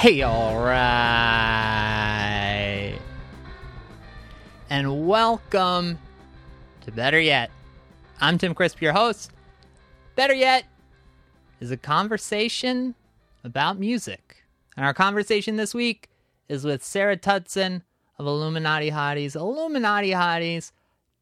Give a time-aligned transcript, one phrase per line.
[0.00, 0.78] Hey, alright.
[4.70, 5.98] And welcome
[6.80, 7.50] to Better Yet.
[8.18, 9.30] I'm Tim Crisp, your host.
[10.16, 10.64] Better Yet
[11.60, 12.94] is a conversation
[13.44, 14.42] about music.
[14.74, 16.08] And our conversation this week
[16.48, 17.82] is with Sarah Tudzin
[18.18, 19.36] of Illuminati Hotties.
[19.36, 20.72] Illuminati Hotties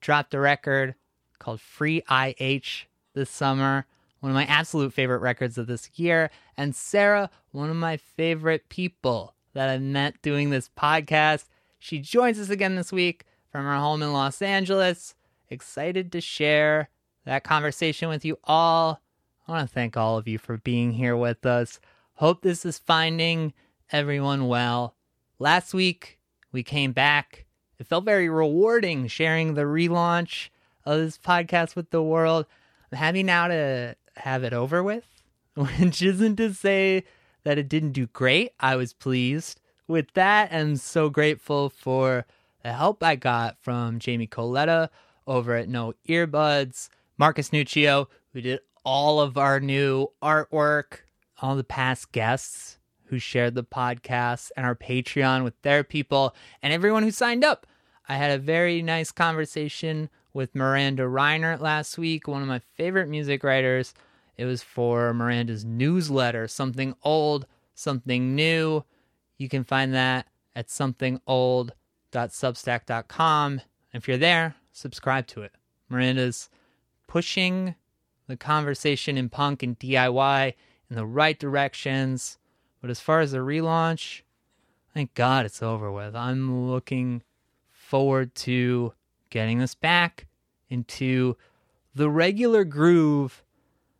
[0.00, 0.94] dropped a record
[1.40, 3.86] called Free IH this summer
[4.20, 6.30] one of my absolute favorite records of this year.
[6.56, 11.44] And Sarah, one of my favorite people that I've met doing this podcast.
[11.78, 15.14] She joins us again this week from her home in Los Angeles.
[15.50, 16.88] Excited to share
[17.24, 19.00] that conversation with you all.
[19.46, 21.80] I want to thank all of you for being here with us.
[22.14, 23.54] Hope this is finding
[23.90, 24.94] everyone well.
[25.38, 26.18] Last week,
[26.52, 27.46] we came back.
[27.78, 30.48] It felt very rewarding sharing the relaunch
[30.84, 32.46] of this podcast with the world.
[32.90, 35.04] I'm happy now to have it over with,
[35.54, 37.04] which isn't to say
[37.44, 38.52] that it didn't do great.
[38.60, 42.26] I was pleased with that and so grateful for
[42.62, 44.90] the help I got from Jamie Coletta
[45.26, 51.00] over at No Earbuds, Marcus Nuccio, who did all of our new artwork,
[51.40, 56.72] all the past guests who shared the podcast and our Patreon with their people, and
[56.72, 57.66] everyone who signed up.
[58.08, 63.08] I had a very nice conversation with Miranda Reinert last week, one of my favorite
[63.08, 63.94] music writers
[64.38, 68.84] it was for Miranda's newsletter, Something Old, Something New.
[69.36, 73.60] You can find that at somethingold.substack.com.
[73.92, 75.52] If you're there, subscribe to it.
[75.88, 76.48] Miranda's
[77.08, 77.74] pushing
[78.28, 80.54] the conversation in punk and DIY
[80.88, 82.38] in the right directions.
[82.80, 84.22] But as far as the relaunch,
[84.94, 86.14] thank God it's over with.
[86.14, 87.22] I'm looking
[87.70, 88.92] forward to
[89.30, 90.28] getting this back
[90.70, 91.36] into
[91.94, 93.42] the regular groove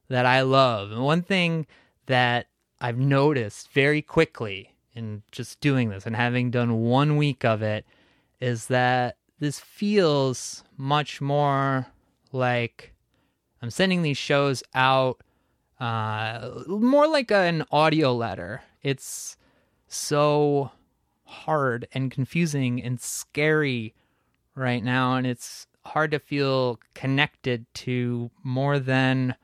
[0.09, 0.91] that I love.
[0.91, 1.67] And one thing
[2.07, 2.47] that
[2.81, 7.85] I've noticed very quickly in just doing this and having done one week of it
[8.41, 11.87] is that this feels much more
[12.33, 12.93] like
[13.63, 15.21] I'm sending these shows out
[15.81, 18.63] uh, more like an audio letter.
[18.83, 19.37] It's
[19.87, 20.73] so
[21.25, 23.95] hard and confusing and scary
[24.55, 29.35] right now, and it's hard to feel connected to more than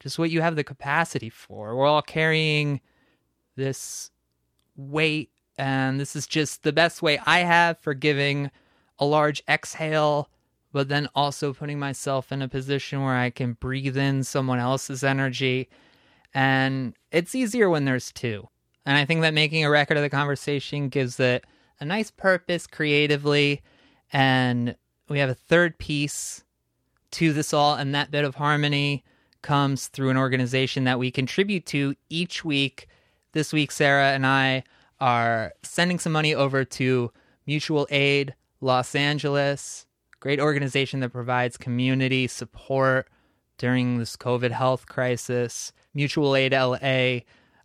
[0.00, 1.76] just what you have the capacity for.
[1.76, 2.80] We're all carrying
[3.54, 4.10] this
[4.76, 8.50] weight, and this is just the best way I have for giving
[8.98, 10.28] a large exhale,
[10.72, 15.04] but then also putting myself in a position where I can breathe in someone else's
[15.04, 15.68] energy.
[16.32, 18.48] And it's easier when there's two.
[18.86, 21.44] And I think that making a record of the conversation gives it
[21.80, 23.62] a nice purpose creatively.
[24.12, 24.76] And
[25.08, 26.44] we have a third piece
[27.12, 29.04] to this all, and that bit of harmony
[29.42, 32.88] comes through an organization that we contribute to each week.
[33.32, 34.64] This week, Sarah and I
[35.00, 37.12] are sending some money over to
[37.46, 39.86] Mutual Aid Los Angeles,
[40.20, 43.08] great organization that provides community support
[43.56, 45.72] during this COVID health crisis.
[45.94, 47.20] Mutual Aid LA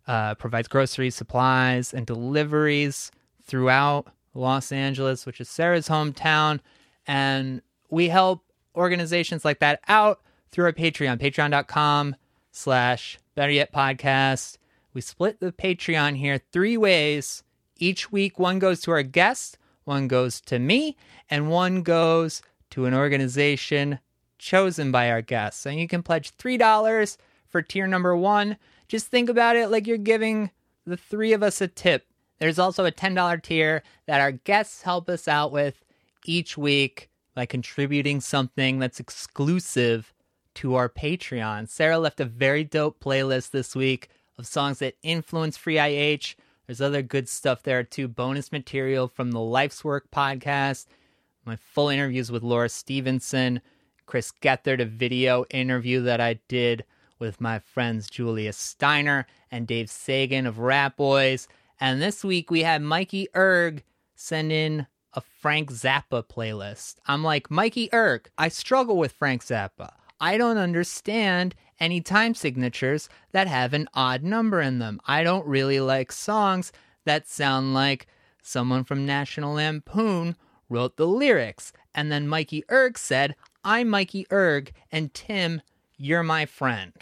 [0.06, 3.10] uh, provides groceries, supplies, and deliveries
[3.42, 6.60] throughout Los Angeles, which is Sarah's hometown.
[7.06, 8.42] And we help
[8.74, 10.20] organizations like that out
[10.56, 12.16] through our Patreon, patreon.com
[12.50, 14.56] slash better yet podcast.
[14.94, 17.42] We split the Patreon here three ways.
[17.76, 20.96] Each week, one goes to our guest, one goes to me,
[21.28, 22.40] and one goes
[22.70, 23.98] to an organization
[24.38, 25.66] chosen by our guests.
[25.66, 28.56] And you can pledge $3 for tier number one.
[28.88, 30.50] Just think about it like you're giving
[30.86, 32.06] the three of us a tip.
[32.38, 35.84] There's also a $10 tier that our guests help us out with
[36.24, 40.14] each week by contributing something that's exclusive
[40.56, 41.68] to our Patreon.
[41.68, 44.08] Sarah left a very dope playlist this week
[44.38, 46.34] of songs that influence Free IH.
[46.66, 48.08] There's other good stuff there too.
[48.08, 50.86] Bonus material from the Life's Work podcast,
[51.44, 53.60] my full interviews with Laura Stevenson,
[54.06, 56.84] Chris Gethard, a video interview that I did
[57.18, 61.46] with my friends Julia Steiner and Dave Sagan of Ratboys.
[61.80, 63.82] And this week we had Mikey Erg
[64.14, 66.96] send in a Frank Zappa playlist.
[67.06, 69.92] I'm like, Mikey Erg, I struggle with Frank Zappa.
[70.20, 75.00] I don't understand any time signatures that have an odd number in them.
[75.06, 76.72] I don't really like songs
[77.04, 78.06] that sound like
[78.42, 80.36] someone from National Lampoon
[80.68, 81.72] wrote the lyrics.
[81.94, 83.34] And then Mikey Erg said,
[83.64, 85.62] I'm Mikey Erg, and Tim,
[85.96, 86.92] you're my friend.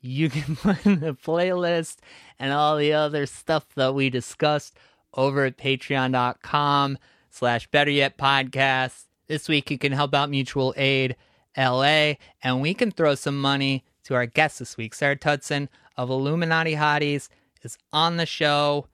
[0.00, 1.96] You can find the playlist
[2.38, 4.76] and all the other stuff that we discussed
[5.14, 6.98] over at patreon.com
[7.30, 9.04] slash better yet podcast.
[9.26, 11.16] This week you can help out mutual aid
[11.56, 14.94] LA, and we can throw some money to our guest this week.
[14.94, 17.28] Sarah Tudzin of Illuminati Hotties
[17.62, 18.86] is on the show.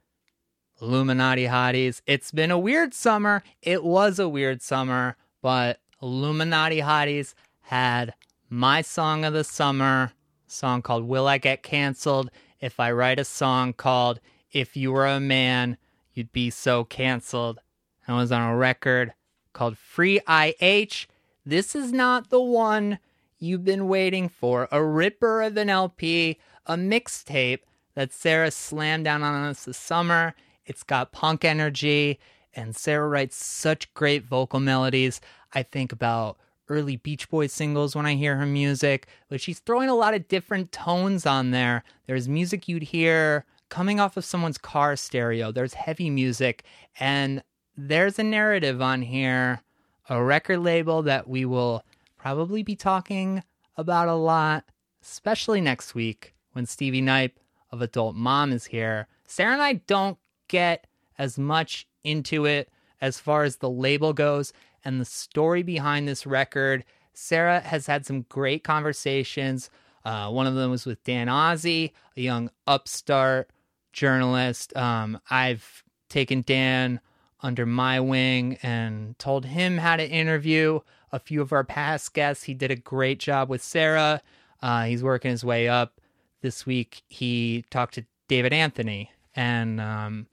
[0.83, 2.03] Illuminati hotties.
[2.07, 3.45] It's been a weird summer.
[3.63, 8.15] It was a weird summer, but Illuminati hotties had
[8.51, 10.13] my song of the summer,
[10.49, 12.31] song called Will I Get Cancelled?
[12.61, 14.19] If I write a song called
[14.51, 15.77] If You Were a Man,
[16.15, 17.61] You'd Be So Cancelled.
[18.09, 19.15] I was on a record
[19.53, 21.07] called Free IH.
[21.45, 22.99] This is not the one
[23.39, 24.69] you've been waiting for.
[24.71, 27.61] A ripper of an LP, a mixtape
[27.95, 30.35] that Sarah slammed down on us this summer.
[30.65, 32.21] It's got punk energy,
[32.55, 35.21] and Sarah writes such great vocal melodies.
[35.53, 39.89] I think about early Beach Boys singles when I hear her music, but she's throwing
[39.89, 41.83] a lot of different tones on there.
[42.07, 46.63] There's music you'd hear coming off of someone's car stereo, there's heavy music,
[47.01, 47.43] and
[47.77, 49.63] there's a narrative on here,
[50.09, 51.85] a record label that we will
[52.17, 53.43] probably be talking
[53.77, 54.65] about a lot,
[55.03, 57.39] especially next week when Stevie Knipe
[57.71, 59.09] of Adult Mom is here.
[59.27, 60.19] Sarah and I don't
[60.49, 60.87] get
[61.19, 62.71] as much into it
[63.01, 64.53] as far as the label goes
[64.85, 66.85] and the story behind this record.
[67.15, 69.71] Sarah has had some great conversations.
[70.05, 73.51] Uh, one of them was with Dan Ozzi, a young upstart
[73.93, 74.77] journalist.
[74.77, 77.01] Um, I've taken Dan
[77.43, 80.81] under my wing and told him how to interview
[81.11, 82.45] a few of our past guests.
[82.45, 84.23] He did a great job with Sarah.
[84.63, 86.01] Uh, he's working his way up.
[86.41, 90.27] This week, he talked to David Anthony, and um,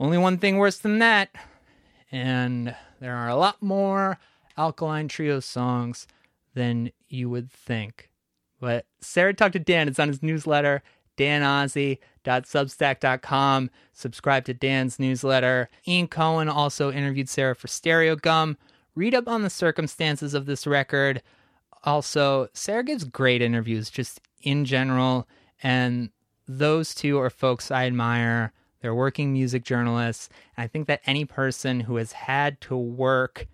[0.00, 1.30] only one thing worse than that.
[2.10, 4.18] And there are a lot more
[4.56, 6.06] Alkaline Trio songs
[6.54, 8.10] than you would think.
[8.60, 9.88] But Sarah talked to Dan.
[9.88, 10.82] It's on his newsletter,
[11.16, 13.70] danozzi.substack.com.
[13.92, 15.70] Subscribe to Dan's newsletter.
[15.86, 18.56] Ian Cohen also interviewed Sarah for Stereogum.
[18.94, 21.22] Read up on the circumstances of this record.
[21.84, 25.26] Also, Sarah gives great interviews just in general,
[25.62, 26.10] and
[26.46, 28.52] those two are folks I admire.
[28.80, 30.28] They're working music journalists.
[30.56, 33.46] And I think that any person who has had to work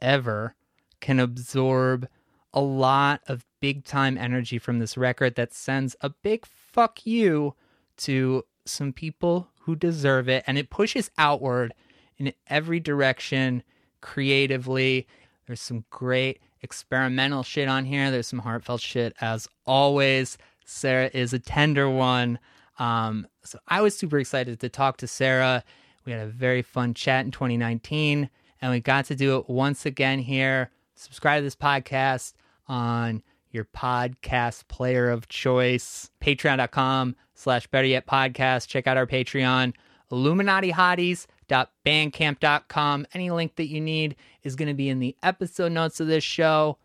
[0.00, 0.54] ever
[1.00, 2.08] can absorb
[2.52, 7.52] a lot of big time energy from this record that sends a big fuck you
[7.96, 10.44] to some people who deserve it.
[10.46, 11.74] And it pushes outward
[12.16, 13.64] in every direction
[14.00, 15.08] creatively.
[15.48, 18.12] There's some great experimental shit on here.
[18.12, 20.38] There's some heartfelt shit as always.
[20.64, 22.38] Sarah is a tender one.
[22.78, 25.64] Um, so I was super excited to talk to Sarah.
[26.04, 28.30] We had a very fun chat in 2019,
[28.62, 30.70] and we got to do it once again here.
[30.94, 32.34] Subscribe to this podcast
[32.68, 36.10] on your podcast player of choice.
[36.20, 38.68] Patreon.com slash better yet podcast.
[38.68, 39.74] Check out our Patreon.
[40.10, 43.06] IlluminatiHotties.bandcamp.com.
[43.12, 46.24] Any link that you need is going to be in the episode notes of this
[46.24, 46.78] show.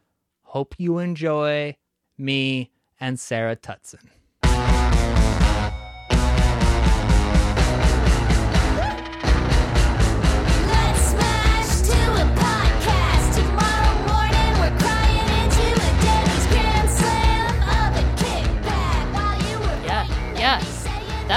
[0.44, 1.78] Hope you enjoy
[2.18, 4.10] me and Sarah Tudzin.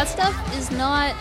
[0.05, 1.17] That stuff is not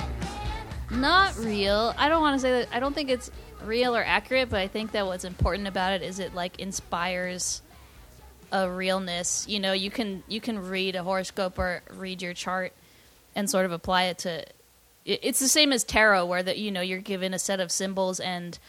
[0.92, 1.94] not real.
[1.98, 3.32] I don't want to say that I don't think it's
[3.64, 7.62] real or accurate, but I think that what's important about it is it like inspires
[8.52, 9.46] a realness.
[9.48, 12.74] You know, you can you can read a horoscope or read your chart
[13.38, 14.44] and sort of apply it to
[15.06, 18.20] it's the same as tarot where that you know you're given a set of symbols
[18.20, 18.60] and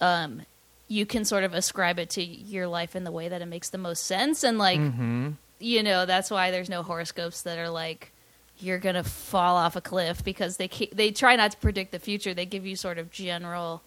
[0.00, 0.40] um
[0.88, 3.68] you can sort of ascribe it to your life in the way that it makes
[3.68, 4.80] the most sense and like
[5.58, 8.10] you know that's why there's no horoscopes that are like
[8.64, 12.32] you're gonna fall off a cliff because they they try not to predict the future
[12.34, 13.82] they give you sort of general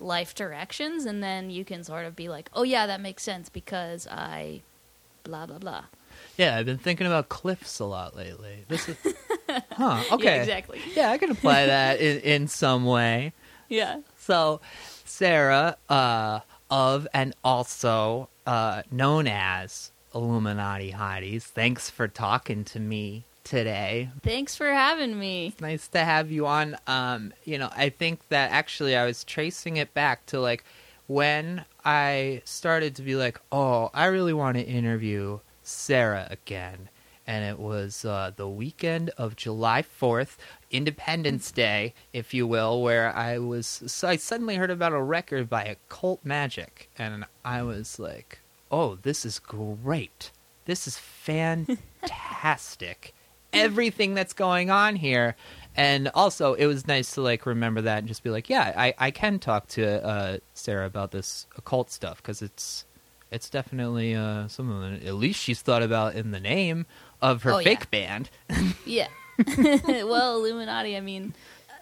[0.00, 3.48] life directions and then you can sort of be like oh yeah that makes sense
[3.48, 4.60] because i
[5.22, 5.84] blah blah blah
[6.36, 8.64] Yeah, I've been thinking about cliffs a lot lately.
[8.68, 8.96] This is,
[9.72, 10.02] huh?
[10.12, 13.32] Okay, yeah exactly Yeah, I can apply that in, in some way.
[13.68, 14.60] yeah So,
[15.04, 23.24] Sarah, uh, of and also uh, known as Illuminati Hotties, thanks for talking to me
[23.44, 24.10] today.
[24.22, 26.76] thanks for having me Nice to have you on.
[26.86, 30.64] Um, you know, I think that actually I was tracing it back to like
[31.06, 36.88] when I started to be like, oh, I really want to interview Sarah again.
[37.26, 40.36] And it was uh, the weekend of July 4th,
[40.70, 43.82] Independence Day, if you will, where I was.
[43.86, 46.90] So I suddenly heard about a record by Occult Classic.
[46.98, 48.40] And I was like,
[48.72, 50.32] oh, this is great.
[50.64, 53.14] This is fantastic.
[53.52, 55.36] Everything that's going on here.
[55.74, 58.94] And also, it was nice to like remember that and just be like, yeah, I,
[58.98, 62.84] I can talk to uh, Sarah about this occult stuff because it's
[63.30, 66.84] it's definitely uh, something that at least she's thought about in the name
[67.22, 67.64] of her Oh, yeah.
[67.64, 68.28] fake band.
[68.84, 69.08] yeah
[69.48, 71.32] well illuminati i mean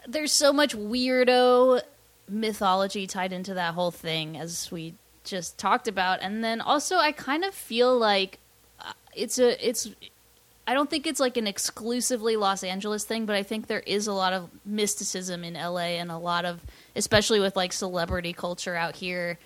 [0.06, 1.80] there's so much weirdo
[2.28, 7.10] mythology tied into that whole thing as we just talked about and then also I
[7.12, 8.38] kind of feel like
[8.78, 9.90] uh, it's a it's
[10.66, 14.06] I don't think it's like an exclusively Los Angeles thing, but I think there is
[14.06, 16.60] a lot of mysticism in LA and a lot of
[16.94, 19.38] especially with like celebrity culture out here,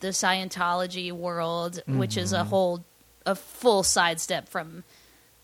[0.00, 2.84] the Scientology world, which is a whole
[3.26, 4.84] a full sidestep from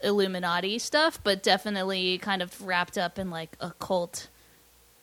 [0.02, 4.28] Illuminati stuff, but definitely kind of wrapped up in like occult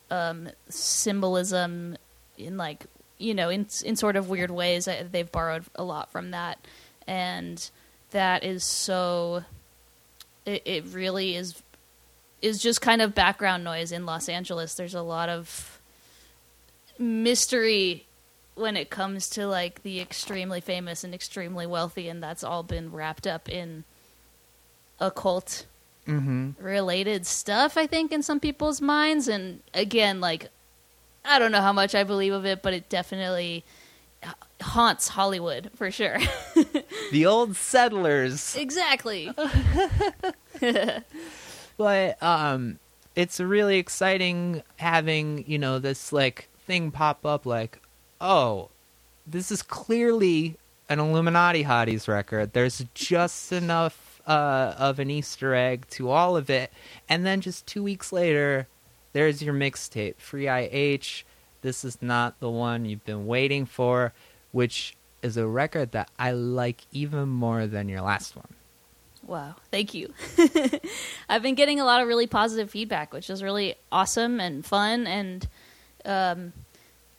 [0.09, 1.97] um, symbolism
[2.37, 2.85] in like
[3.17, 4.87] you know in in sort of weird ways.
[4.87, 6.59] I- They've borrowed a lot from that,
[7.07, 7.69] and
[8.11, 9.43] that is so.
[10.45, 11.61] It, it really is
[12.41, 14.73] is just kind of background noise in Los Angeles.
[14.73, 15.79] There's a lot of
[16.97, 18.07] mystery
[18.55, 22.91] when it comes to like the extremely famous and extremely wealthy, and that's all been
[22.91, 23.83] wrapped up in
[24.99, 25.65] occult
[26.07, 26.51] Mm-hmm.
[26.59, 27.77] related stuff.
[27.77, 30.49] I think in some people's minds, and again, like
[31.23, 33.63] I don't know how much I believe of it, but it definitely
[34.61, 36.17] haunts Hollywood for sure.
[37.11, 38.55] The old settlers.
[38.55, 39.33] exactly.
[41.77, 42.79] but um
[43.15, 47.79] it's really exciting having you know this like thing pop up like
[48.21, 48.69] oh
[49.27, 50.55] this is clearly
[50.87, 56.49] an illuminati hotties record there's just enough uh of an easter egg to all of
[56.49, 56.71] it
[57.09, 58.67] and then just two weeks later
[59.13, 61.23] there's your mixtape free ih
[61.61, 64.13] this is not the one you've been waiting for
[64.51, 68.47] which is a record that i like even more than your last one
[69.23, 70.11] Wow, thank you.
[71.29, 75.05] I've been getting a lot of really positive feedback, which is really awesome and fun,
[75.05, 75.47] and
[76.05, 76.53] um,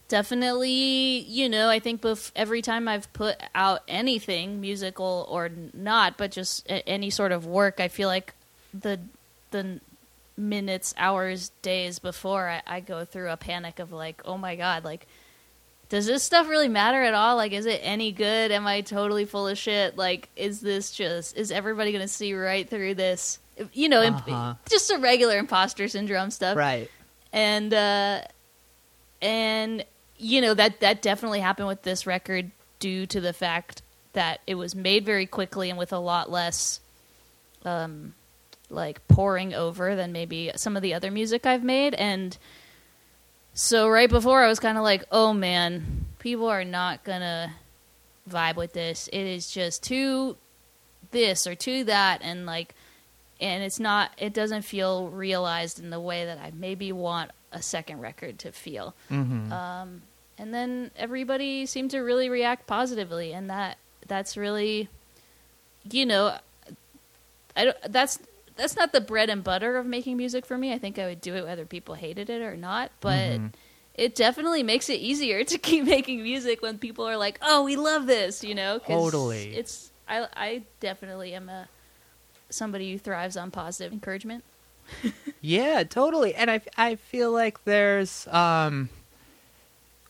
[0.09, 6.19] definitely, you know, I think bef- every time I've put out anything, musical or not,
[6.19, 8.35] but just a- any sort of work, I feel like
[8.75, 8.99] the
[9.53, 9.81] the
[10.37, 14.85] minutes, hours, days before, I, I go through a panic of like, oh my god,
[14.85, 15.07] like
[15.89, 17.37] does this stuff really matter at all?
[17.37, 18.51] Like, is it any good?
[18.51, 19.99] Am I totally full of shit?
[19.99, 23.39] Like, is this just, is everybody going to see right through this?
[23.75, 24.55] You know, imp- Uh-huh.
[24.71, 26.57] just a regular imposter syndrome stuff.
[26.57, 26.91] right
[27.31, 28.23] And, uh,
[29.21, 29.85] and,
[30.17, 33.83] you know, that, that definitely happened with this record due to the fact
[34.15, 36.81] that it was made very quickly and with a lot less,
[37.67, 38.15] um,
[38.73, 41.95] like pouring over than maybe some of the other music I've made.
[41.95, 42.37] And,
[43.55, 47.55] so right before I was kind of like, "Oh man, people are not gonna
[48.29, 49.09] vibe with this.
[49.13, 50.37] It is just too
[51.11, 52.75] this or too that and like
[53.41, 57.61] and it's not it doesn't feel realized in the way that I maybe want a
[57.61, 59.53] second record to feel." mm-hmm.
[59.53, 60.03] Um
[60.39, 63.77] and then everybody seemed to really react positively and that
[64.07, 64.89] that's really
[65.91, 66.39] you know
[67.55, 68.19] I don't that's
[68.57, 70.73] that's not the bread and butter of making music for me.
[70.73, 73.53] I think I would do it whether people hated it or not, but Mhm.
[73.95, 77.77] it definitely makes it easier to keep making music when people are like, "Oh, we
[77.77, 78.79] love this," you know?
[78.79, 79.55] Totally.
[79.55, 81.69] It's I I definitely am a
[82.51, 84.45] somebody who thrives on positive encouragement.
[85.45, 86.37] Yeah, totally.
[86.37, 88.91] And I I feel like there's um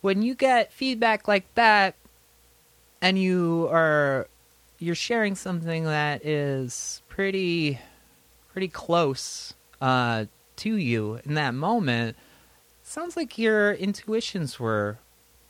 [0.02, 1.94] when you get feedback like that
[3.00, 4.28] and you are
[4.78, 7.78] you're sharing something that is pretty
[8.52, 12.16] pretty close uh to you in that moment,
[12.82, 14.98] sounds like your intuitions were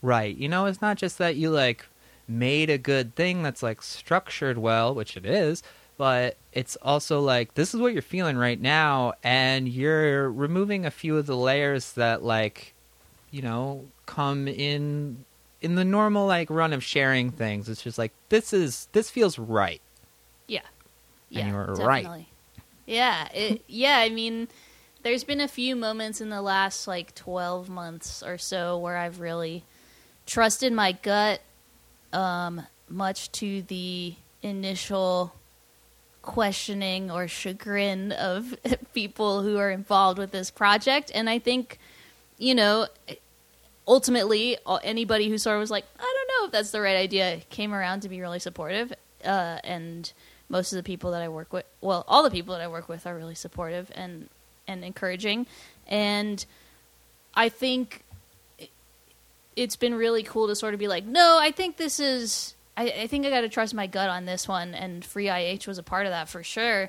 [0.01, 0.35] right.
[0.37, 1.87] You know, it's not just that you like
[2.29, 5.63] made a good thing that's like structured well, which it is,
[5.99, 10.91] but it's also like this is what you're feeling right now and you're removing a
[10.91, 12.73] few of the layers that like
[13.31, 15.25] you know come in
[15.61, 19.39] in the normal like run of sharing things it's just like this is this feels
[19.39, 19.81] right
[20.49, 20.61] Yeah.
[20.61, 21.47] And Yeah.
[21.49, 22.27] you were right.
[22.87, 23.29] Yeah.
[23.33, 23.99] It, yeah.
[23.99, 24.49] I mean,
[25.03, 29.21] there's been a few moments in the last like 12 months or so where I've
[29.21, 29.65] really
[30.27, 31.41] trusted my gut,
[32.13, 35.35] um, much to the initial
[36.23, 38.55] questioning or chagrin of
[38.95, 41.11] people who are involved with this project.
[41.15, 41.79] And I think,
[42.39, 42.87] you know,
[43.87, 47.41] ultimately, anybody who sort of was like, I don't know if that's the right idea,
[47.51, 48.93] came around to be really supportive.
[49.25, 50.13] Uh, and
[50.53, 52.89] most of the people that I work with, well, all the people that I work
[52.89, 54.29] with are really supportive and
[54.69, 55.47] and encouraging.
[55.89, 56.45] And
[57.35, 58.05] I think
[58.59, 58.71] it-
[59.57, 62.55] it's been really cool to sort of be like, no, I think this is.
[62.77, 65.67] I, I think I got to trust my gut on this one, and Free IH
[65.67, 66.89] was a part of that for sure.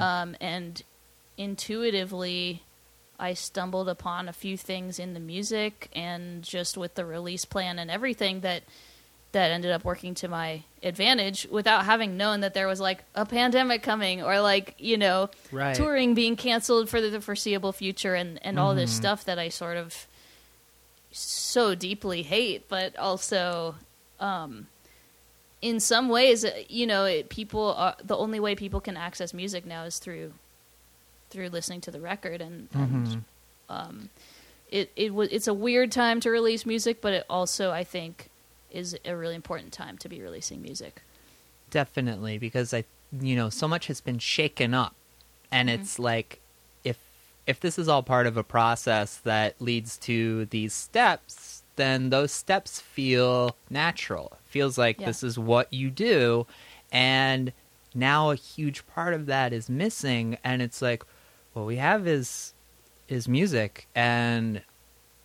[0.00, 0.82] Um, and
[1.36, 2.62] intuitively,
[3.18, 7.78] I stumbled upon a few things in the music and just with the release plan
[7.78, 8.62] and everything that
[9.32, 13.24] that ended up working to my advantage without having known that there was like a
[13.24, 15.74] pandemic coming or like you know Right.
[15.76, 18.96] touring being canceled for the foreseeable future and and all this Mhm.
[18.96, 20.06] stuff that I sort of
[21.12, 23.74] so deeply hate, but also
[24.20, 24.66] um,
[25.62, 29.34] in some ways, uh, you know, it, people are, the only way people can access
[29.34, 30.32] music now is through
[31.30, 33.22] through listening to the record, and, and Mhm.
[33.68, 34.10] um,
[34.70, 38.29] it it was it's a weird time to release music, but it also I think
[38.70, 41.02] is a really important time to be releasing music.
[41.70, 42.84] Definitely, because I,
[43.20, 44.94] you know, so much has been shaken up,
[45.52, 45.80] and Mm-hmm.
[45.82, 46.40] it's like,
[46.84, 46.98] if
[47.46, 52.32] if this is all part of a process that leads to these steps, then those
[52.32, 54.32] steps feel natural.
[54.32, 55.06] It feels like Yeah.
[55.06, 56.46] this is what you do,
[56.90, 57.52] and
[57.94, 61.04] now a huge part of that is missing, and it's like,
[61.52, 62.52] what we have is
[63.08, 64.62] is music, and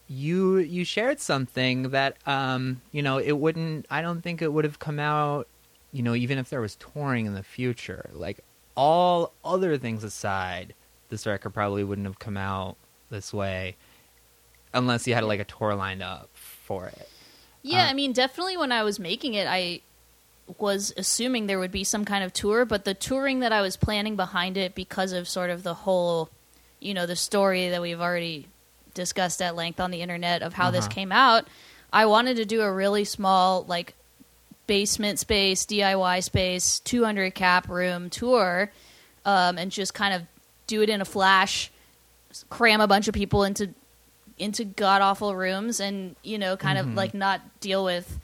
[0.08, 4.64] you you shared something that um you know it wouldn't I don't think it would
[4.66, 5.48] have come out
[5.92, 8.10] you know even if there was touring in the future.
[8.14, 8.40] Like
[8.76, 10.74] all other things aside
[11.10, 12.76] this record probably wouldn't have come out
[13.10, 13.76] this way
[14.74, 17.10] unless you had like a tour lined up for it.
[17.62, 19.82] Yeah, Uh, I mean, definitely when I was making it, I
[20.60, 23.78] was assuming there would be some kind of tour, but the touring that I was
[23.78, 26.30] planning behind it because of sort of the whole,
[26.80, 28.48] you know, the story that we've already
[28.96, 30.94] discussed at length on the internet of how this Uh-huh.
[30.94, 31.48] came out,
[31.94, 33.94] I wanted to do a really small, like,
[34.66, 38.72] basement space, DIY space, 200 cap room tour,
[39.26, 40.24] um, and just kind of
[40.66, 41.70] do it in a flash,
[42.50, 43.70] cram a bunch of people into
[44.38, 48.20] into god awful rooms, and you know, kind of like not deal with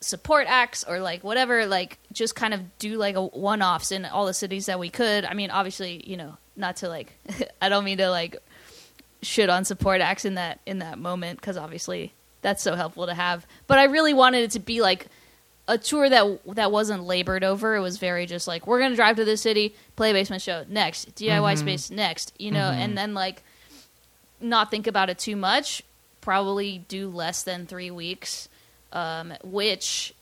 [0.00, 1.66] support acts or like whatever.
[1.66, 4.88] Like just kind of do like a one offs in all the cities that we
[4.90, 5.24] could.
[5.24, 7.12] I mean, obviously, you know, not to like,
[7.62, 8.36] I don't mean to like
[9.22, 13.14] shit on support acts in that in that moment because obviously that's so helpful to
[13.14, 13.46] have.
[13.66, 15.06] But I really wanted it to be like
[15.66, 17.76] a tour that that wasn't labored over.
[17.76, 20.64] It was very just like we're gonna drive to this city, play a basement show
[20.68, 23.42] next, DIY space next, you know, and then like
[24.40, 25.82] not think about it too much.
[26.20, 28.48] Probably do less than three weeks,
[28.92, 30.14] um, which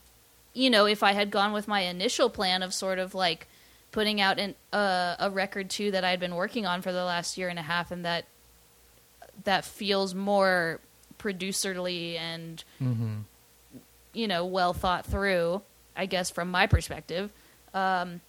[0.52, 3.46] you know, if I had gone with my initial plan of sort of like
[3.92, 7.36] putting out an, uh, a record too that I'd been working on for the last
[7.36, 8.24] year and a half, and that
[9.44, 10.80] that feels more
[11.18, 13.14] producerly and mm-hmm.
[14.12, 15.62] you know well thought through
[15.96, 17.30] i guess from my perspective.
[17.74, 18.20] Um,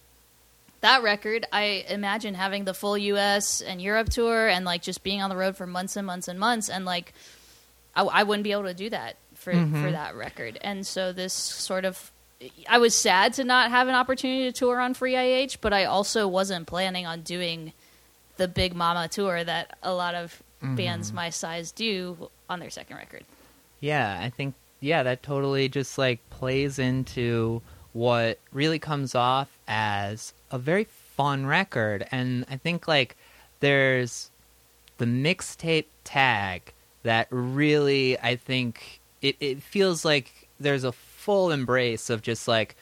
[0.80, 5.20] that record i imagine having the full us and europe tour and like just being
[5.22, 7.12] on the road for months and months and months and like
[7.96, 10.58] i, I wouldn't be able to do that for for that record.
[10.60, 12.10] And so this sort of
[12.68, 15.84] i was sad to not have an opportunity to tour on free ih but i
[15.84, 17.72] also wasn't planning on doing
[18.36, 21.16] the big mama tour that a lot of bands mm-hmm.
[21.16, 23.24] my size do on their second record.
[23.80, 30.32] Yeah, I think yeah, that totally just like plays into what really comes off as
[30.50, 32.06] a very fun record.
[32.10, 33.16] And I think like
[33.60, 34.30] there's
[34.98, 42.10] the mixtape tag that really I think it, it feels like there's a full embrace
[42.10, 42.76] of just like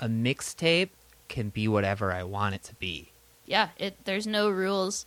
[0.00, 0.90] a mixtape
[1.28, 3.08] can be whatever I want it to be.
[3.46, 5.06] yeah, it there's no rules,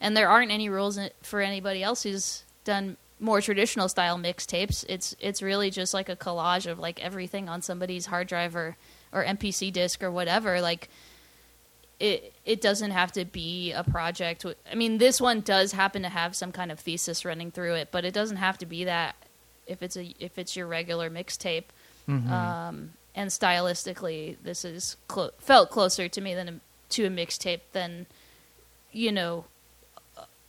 [0.00, 4.84] and there aren't any rules for anybody else who's done more traditional style mixtapes.
[4.88, 8.76] It's it's really just like a collage of like everything on somebody's hard drive or
[9.12, 10.60] or MPC disc or whatever.
[10.60, 10.88] Like
[11.98, 14.44] it it doesn't have to be a project.
[14.70, 17.88] I mean, this one does happen to have some kind of thesis running through it,
[17.90, 19.16] but it doesn't have to be that
[19.66, 21.64] if it's a if it's your regular mixtape.
[22.08, 27.62] Um, and stylistically, this is clo- felt closer to me than a, to a mixtape
[27.72, 28.06] than
[28.92, 29.46] you know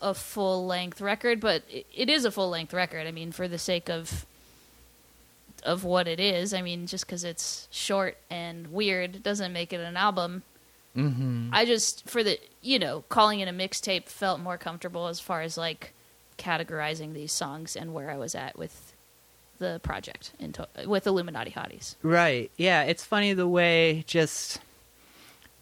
[0.01, 1.39] a- full length record.
[1.39, 3.07] But it, it is a full length record.
[3.07, 4.25] I mean, for the sake of
[5.63, 6.53] of what it is.
[6.53, 10.43] I mean, just because it's short and weird doesn't make it an album.
[10.95, 11.49] Mm-hmm.
[11.51, 15.41] I just for the you know calling it a mixtape felt more comfortable as far
[15.41, 15.93] as like
[16.37, 18.93] categorizing these songs and where I was at with
[19.59, 21.95] the project in to- with Illuminati Hotties.
[22.03, 22.51] Right.
[22.57, 24.59] Yeah, it's funny the way just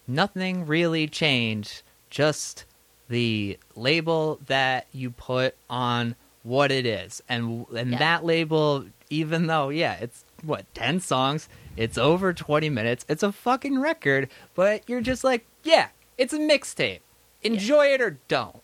[0.06, 1.82] nothing really changed.
[2.10, 2.64] Just
[3.08, 7.22] the label that you put on what it is.
[7.28, 7.98] And and Yeah.
[7.98, 13.04] that label even though yeah, it's what 10 songs, it's over 20 minutes.
[13.08, 15.88] It's a fucking record, but you're just like, yeah,
[16.18, 17.00] it's a mixtape.
[17.42, 18.60] Enjoy it or don't.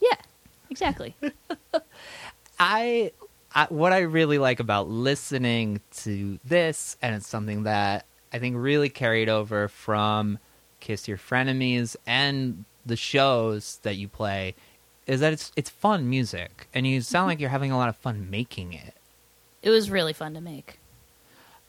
[0.00, 0.16] Yeah,
[0.70, 1.14] exactly.
[2.58, 3.12] I,
[3.54, 8.56] I what I really like about listening to this, and it's something that I think
[8.58, 10.38] really carried over from
[10.80, 14.54] Kiss Your Frenemies and the shows that you play,
[15.06, 17.28] is that it's it's fun music, and you sound mm-hmm.
[17.28, 18.94] like you're having a lot of fun making it.
[19.62, 20.78] it was really fun to make.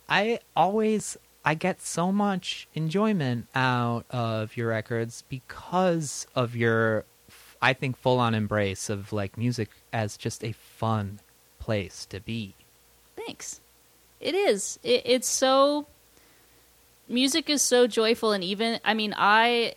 [0.09, 7.05] I always I get so much enjoyment out of your records because of your
[7.61, 11.19] I think full on embrace of like music as just a fun
[11.59, 12.55] place to be.
[13.15, 13.61] Thanks.
[14.19, 14.79] It is.
[14.83, 15.87] It, it's so.
[17.09, 19.75] Music is so joyful, and even I mean, I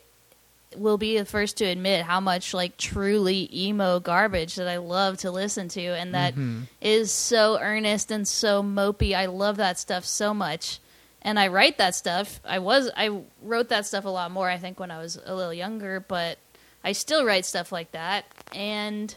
[0.75, 5.19] will be the first to admit how much like truly emo garbage that I love
[5.19, 6.35] to listen to, and that
[6.81, 9.15] is so earnest and so mopey.
[9.15, 10.81] I love that stuff so much,
[11.23, 12.41] and I write that stuff.
[12.45, 14.51] I was I wrote that stuff a lot more.
[14.51, 16.39] I think when I was a little younger, but
[16.85, 18.25] I still write stuff like that,
[18.55, 19.15] and.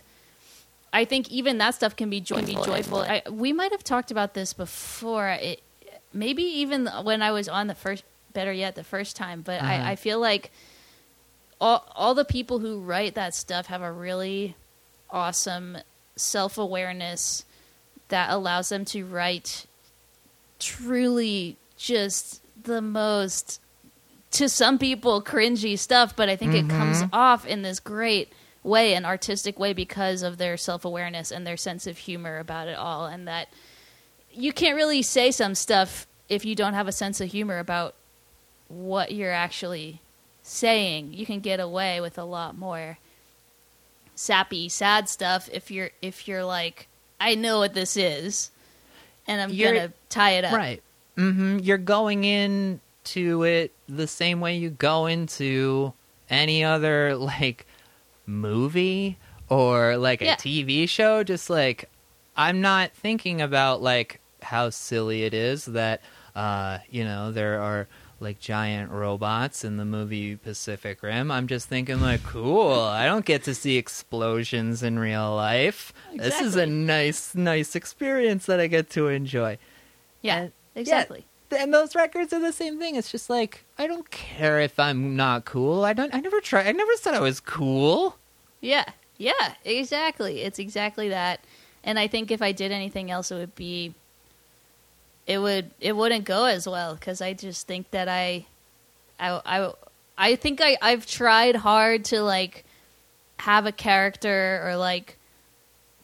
[0.91, 2.47] I think even that stuff can be joyful.
[2.47, 3.01] Be joyful.
[3.01, 5.29] I, we might have talked about this before.
[5.29, 5.61] It
[6.13, 9.43] maybe even when I was on the first, better yet, the first time.
[9.43, 9.71] But Uh-huh.
[9.71, 10.51] I, I feel like
[11.59, 14.55] all all the people who write that stuff have a really
[15.09, 15.77] awesome
[16.15, 17.45] self awareness
[18.09, 19.65] that allows them to write
[20.59, 23.61] truly just the most
[24.31, 27.13] to some people cringy stuff, but I think it comes mm-hmm.
[27.13, 28.31] off in this great
[28.63, 32.67] way, an artistic way, because of their self awareness and their sense of humor about
[32.67, 33.05] it all.
[33.05, 33.49] And that
[34.31, 37.95] you can't really say some stuff if you don't have a sense of humor about
[38.67, 39.99] what you're actually
[40.49, 41.13] saying.
[41.13, 42.97] You can get away with a lot more
[44.15, 46.87] sappy, sad stuff if you're if you're like,
[47.19, 48.51] I know what this is,
[49.27, 50.53] and I'm You're- gonna tie it up.
[50.53, 50.81] Right.
[51.15, 55.93] hmm You're going into it the same way you go into
[56.29, 57.65] any other like
[58.25, 59.17] movie
[59.49, 61.23] or like a TV show.
[61.23, 61.89] Just like
[62.35, 66.01] I'm not thinking about like how silly it is that
[66.35, 67.87] uh, you know there are
[68.21, 71.31] like giant robots in the movie Pacific Rim.
[71.31, 72.73] I'm just thinking like, cool.
[72.79, 75.93] I don't get to see explosions in real life.
[76.15, 79.57] This is a nice, nice experience that I get to enjoy.
[80.21, 81.25] Yeah, And- exactly.
[81.57, 82.95] and those records are the same thing.
[82.95, 85.83] It's just like I don't care if I'm not cool.
[85.85, 86.13] I don't.
[86.13, 86.63] I never try.
[86.63, 88.17] I never said I was cool.
[88.61, 88.85] Yeah,
[89.17, 90.41] yeah, exactly.
[90.41, 91.39] It's exactly that.
[91.83, 93.95] And I think if I did anything else, it would be,
[95.29, 98.47] it would it wouldn't go as well because I just think that I,
[99.19, 99.73] I, I,
[100.17, 102.65] I think I I've tried hard to like
[103.37, 105.17] have a character or like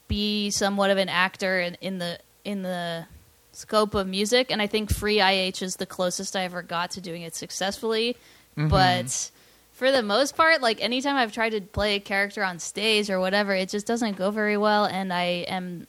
[0.06, 3.06] be somewhat of an actor in, in the in the
[3.50, 7.00] scope of music, and I think Free IH is the closest I ever got to
[7.00, 8.16] doing it successfully.
[8.56, 8.68] Mm-hmm.
[8.68, 9.32] But
[9.72, 13.18] for the most part, like anytime I've tried to play a character on stage or
[13.18, 15.88] whatever, it just doesn't go very well, and I am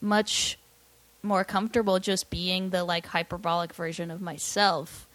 [0.00, 0.56] much
[1.22, 5.06] more comfortable just being the like hyperbolic version of myself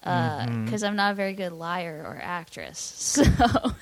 [0.00, 3.18] because I'm not a very good liar or actress.
[3.24, 3.72] So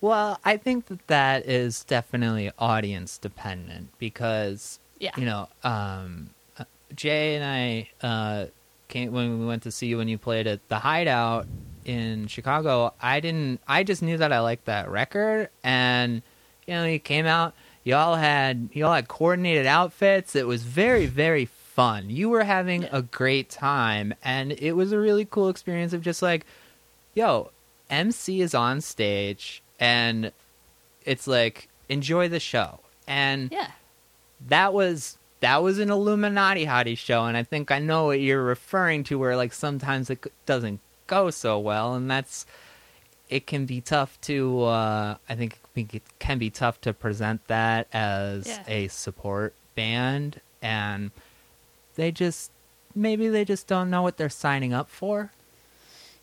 [0.00, 6.64] Well, I think that that is definitely audience dependent because yeah, you know, um, uh,
[6.94, 8.46] Jay and I uh,
[8.88, 11.46] came when we went to see you when you played at the Hideout
[11.84, 12.94] in Chicago.
[13.00, 13.60] I didn't.
[13.68, 16.22] I just knew that I liked that record, and
[16.66, 17.54] you know, you came out.
[17.90, 20.36] You all had you all had coordinated outfits.
[20.36, 22.08] It was very very fun.
[22.08, 26.22] You were having a great time, and it was a really cool experience of just
[26.22, 26.46] like,
[27.14, 27.50] yo,
[27.90, 30.30] MC is on stage, and
[31.04, 33.72] it's like enjoy the show, and yeah,
[34.46, 38.44] that was that was an Illuminati hottie show, and I think I know what you're
[38.44, 42.46] referring to, where like sometimes it doesn't go so well, and that's
[43.28, 44.62] it can be tough to.
[44.62, 45.58] Uh, I think
[45.92, 48.62] it can be tough to present that as Yeah.
[48.66, 51.10] a support band, and
[51.96, 52.50] they just
[52.94, 55.32] maybe they just don't know what they're signing up for.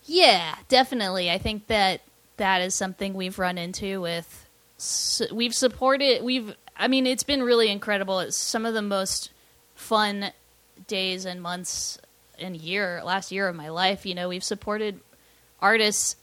[0.05, 1.29] Yeah, definitely.
[1.31, 2.01] I think that
[2.37, 4.45] that is something we've run into with.
[5.31, 6.23] We've supported.
[6.23, 6.55] We've.
[6.77, 8.19] I mean, it's been really incredible.
[8.19, 9.31] It's some of the most
[9.75, 10.31] fun
[10.87, 11.97] days and months
[12.37, 14.05] and year last year of my life.
[14.05, 14.99] You know, we've supported
[15.59, 16.15] artists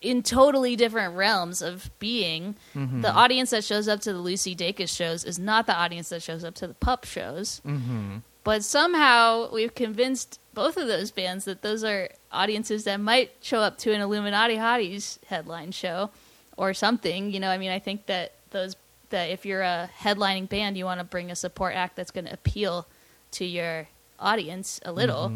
[0.00, 2.56] in totally different realms of being.
[2.74, 6.22] The audience that shows up to the Lucy Dacus shows is not the audience that
[6.22, 7.60] shows up to the Pup shows.
[7.66, 8.18] Mm-hmm.
[8.44, 13.60] But somehow we've convinced both of those bands that those are audiences that might show
[13.60, 16.10] up to an Illuminati Hotties headline show
[16.56, 17.30] or something.
[17.30, 18.76] You know, I mean, I think that those
[19.10, 22.24] that if you're a headlining band, you want to bring a support act that's going
[22.24, 22.86] to appeal
[23.32, 23.86] to your
[24.18, 25.32] audience a little.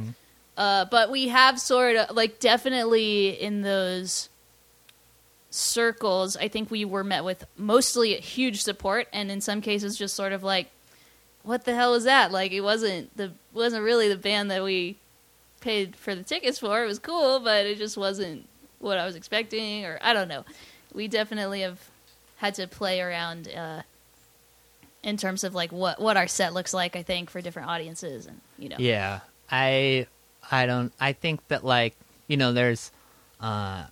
[0.57, 4.31] Uh, but we have sort of like definitely in those
[5.57, 10.15] circles, I think we were met with mostly huge support, and in some cases, just
[10.15, 10.71] sort of like,
[11.43, 14.97] "What the hell is that?" Like it wasn't the wasn't really the band that we
[15.61, 16.83] paid for the tickets for.
[16.83, 20.45] It was cool, but it just wasn't what I was expecting, or I don't know.
[20.93, 21.81] We definitely have
[22.37, 23.83] had to play around uh,
[25.03, 26.97] in terms of like what what our set looks like.
[26.97, 29.21] I think for different audiences, and you know, Yeah.
[29.51, 30.07] I
[30.51, 31.95] I don't I think that like
[32.27, 32.91] you know there's
[33.41, 33.85] uh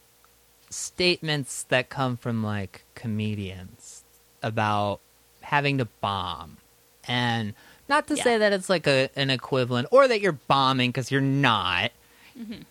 [0.75, 4.05] statements that come from like comedians
[4.43, 5.01] about
[5.41, 6.57] having to bomb
[7.07, 7.55] and
[7.89, 8.23] not to Yeah.
[8.25, 11.93] say that it's like a an equivalent or that you're bombing because you're not
[12.39, 12.63] Mm-hmm.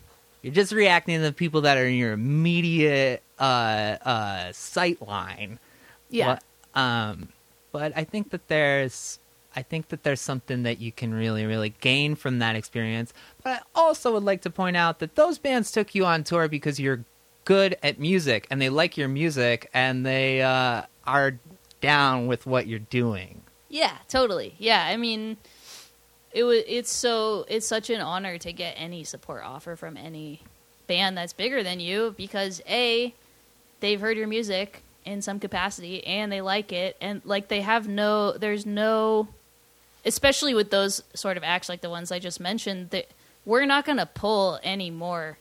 [0.42, 5.60] you're just reacting to the people that are in your immediate uh uh sight line
[6.10, 6.28] Yeah.
[6.28, 6.44] What-
[6.76, 7.30] um,
[7.72, 9.20] but I think that there's,
[9.56, 13.14] I think that there's something that you can really, really gain from that experience.
[13.44, 16.48] But I also would like to point out that those bands took you on tour
[16.48, 17.04] because you're
[17.46, 21.40] good at music and they like your music and they uh, are
[21.82, 23.42] down with what you're doing.
[23.70, 24.56] Yeah, totally.
[24.60, 25.38] Yeah, I mean,
[26.32, 26.64] it was.
[26.68, 27.46] It's so.
[27.48, 30.42] It's such an honor to get any support offer from any
[30.86, 33.14] band that's bigger than you because a,
[33.80, 37.88] they've heard your music in some capacity and they like it and like they have
[37.88, 38.34] no.
[38.34, 39.28] There's no,
[40.06, 42.92] especially with those sort of acts like the ones I just mentioned.
[42.92, 43.08] That
[43.44, 45.38] we're not gonna pull any more.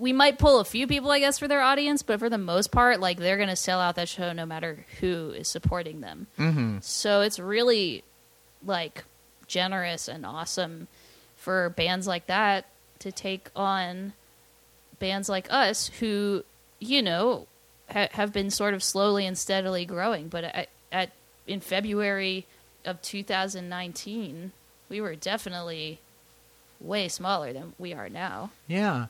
[0.00, 2.72] We might pull a few people, I guess, for their audience, but for the most
[2.72, 6.26] part, like they're gonna sell out that show no matter who is supporting them.
[6.38, 6.78] Mm-hmm.
[6.80, 8.02] So it's really
[8.64, 9.04] like
[9.46, 10.88] generous and awesome
[11.36, 12.66] for bands like that
[13.00, 14.14] to take on
[14.98, 16.44] bands like us who,
[16.78, 17.46] you know,
[17.90, 20.28] ha- have been sort of slowly and steadily growing.
[20.28, 21.10] But at, at
[21.46, 22.46] in February
[22.84, 24.52] of 2019,
[24.88, 26.00] we were definitely
[26.80, 28.50] way smaller than we are now.
[28.66, 29.06] Yeah.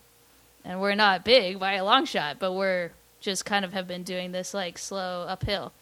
[0.65, 4.03] And we're not big by a long shot, but we're just kind of have been
[4.03, 5.73] doing this like slow uphill.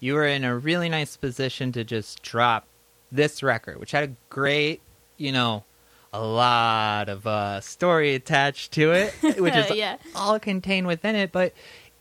[0.00, 2.66] You were in a really nice position to just drop
[3.10, 4.80] this record, which had a great,
[5.16, 5.64] you know,
[6.12, 9.96] a lot of uh, story attached to it, which is Yeah.
[10.14, 11.32] all contained within it.
[11.32, 11.52] But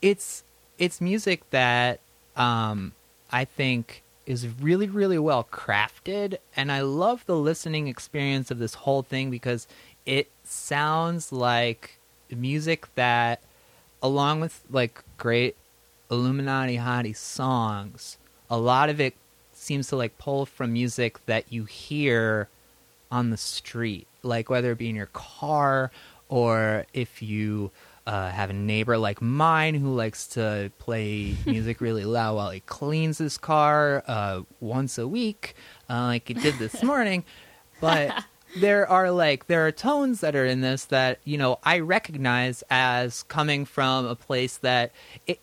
[0.02, 0.44] it's
[0.78, 2.00] it's music that
[2.36, 2.94] um,
[3.32, 8.74] I think is really really well crafted, and I love the listening experience of this
[8.74, 9.68] whole thing because
[10.06, 12.00] it sounds like
[12.36, 13.42] music that,
[14.02, 15.56] along with like great
[16.10, 18.18] Illuminati Hottie songs,
[18.50, 19.16] a lot of it
[19.54, 22.50] seems to like pull from music that you hear
[23.12, 25.92] on the street, like whether it be in your car
[26.30, 27.72] or if you
[28.08, 32.60] uh, have a neighbor like mine who likes to play music really loud while he
[32.62, 35.56] cleans his car uh, once a week,
[35.90, 37.24] uh, like he did this morning.
[37.80, 38.24] But
[38.56, 42.64] there are like there are tones that are in this that you know I recognize
[42.70, 44.92] as coming from a place that
[45.28, 45.40] it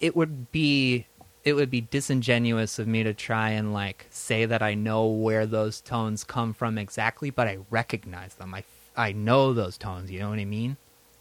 [0.00, 1.06] it would be
[1.44, 5.46] it would be disingenuous of me to try and like say that I know where
[5.46, 8.54] those tones come from exactly, but I recognize them.
[8.54, 8.64] I
[8.96, 10.10] I know those tones.
[10.10, 10.76] You know what I mean?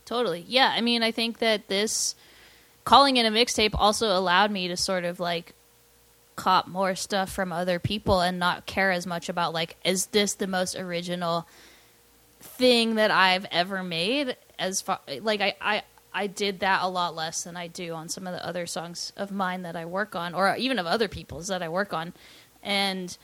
[0.06, 0.46] Totally.
[0.48, 0.74] Yeah.
[0.76, 2.16] I mean, I think that this
[2.84, 5.54] calling it a mixtape also allowed me to sort of like
[6.42, 10.34] cop more stuff from other people and not care as much about like, is this
[10.34, 11.48] the most original
[12.40, 14.36] thing that I've ever made?
[14.58, 18.10] As far like I, I I did that a lot less than I do on
[18.10, 21.08] some of the other songs of mine that I work on, or even of other
[21.08, 22.12] people's that I work on,
[22.64, 23.16] and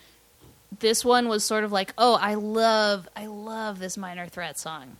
[0.79, 4.97] this one was sort of like, oh, I love, I love this minor threat song,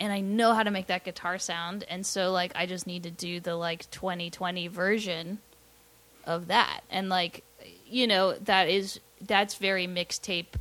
[0.00, 3.04] and I know how to make that guitar sound, and so like I just need
[3.04, 5.38] to do the like 2020 version
[6.26, 7.44] of that, and like,
[7.90, 10.54] you know, that is that's very mixtape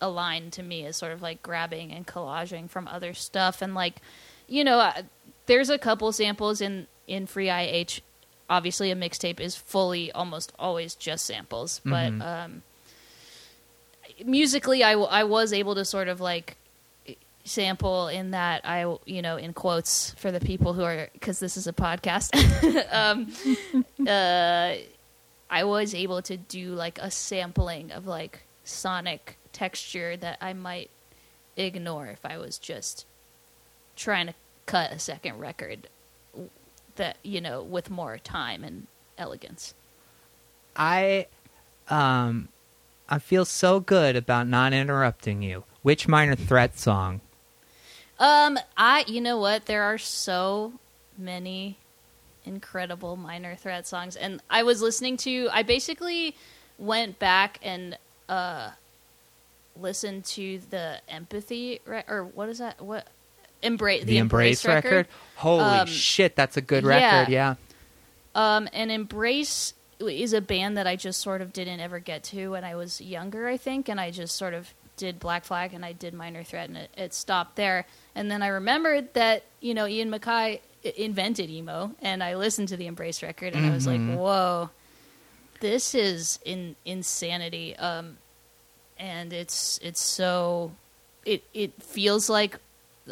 [0.00, 3.96] aligned to me as sort of like grabbing and collaging from other stuff, and like,
[4.46, 5.02] you know, uh,
[5.46, 8.00] there's a couple samples in in Free IH.
[8.50, 12.22] Obviously, a mixtape is fully almost always just samples, but Mhm.
[12.22, 12.62] um,
[14.24, 16.56] musically, I, w- I was able to sort of like
[17.44, 21.56] sample in that I you know in quotes for the people who are because this
[21.56, 22.34] is a podcast.
[22.92, 23.32] um,
[24.06, 24.74] uh,
[25.50, 30.90] I was able to do like a sampling of like sonic texture that I might
[31.56, 33.06] ignore if I was just
[33.96, 34.34] trying to
[34.66, 35.88] cut a second record
[36.96, 39.74] that you know with more time and elegance.
[40.76, 41.26] I
[41.88, 42.48] um
[43.08, 45.64] I feel so good about not interrupting you.
[45.82, 47.22] Which minor threat song?
[48.18, 49.66] Um, I you know what?
[49.66, 50.74] There are so
[51.16, 51.78] many
[52.48, 55.48] incredible minor threat songs, and I was listening to.
[55.52, 56.34] I basically
[56.78, 58.70] went back and uh
[59.76, 62.80] listened to the empathy re- or what is that?
[62.80, 63.06] What
[63.62, 65.06] embrace The, Embrace, record?
[65.36, 67.54] Holy Um, shit, that's a good record, yeah.
[68.34, 72.52] Um, and Embrace is a band that I just sort of didn't ever get to
[72.52, 75.84] when I was younger, I think, and I just sort of did Black Flag and
[75.84, 77.86] I did Minor Threat, and it, it stopped there.
[78.14, 80.60] And then I remembered that you know Ian MacKaye
[80.96, 84.16] invented emo, and I listened to the Embrace record, and I was like, Mhm.
[84.16, 84.70] whoa,
[85.60, 87.74] this is in insanity.
[87.76, 88.18] Um,
[88.98, 90.72] and it's it's so
[91.24, 92.58] it it feels like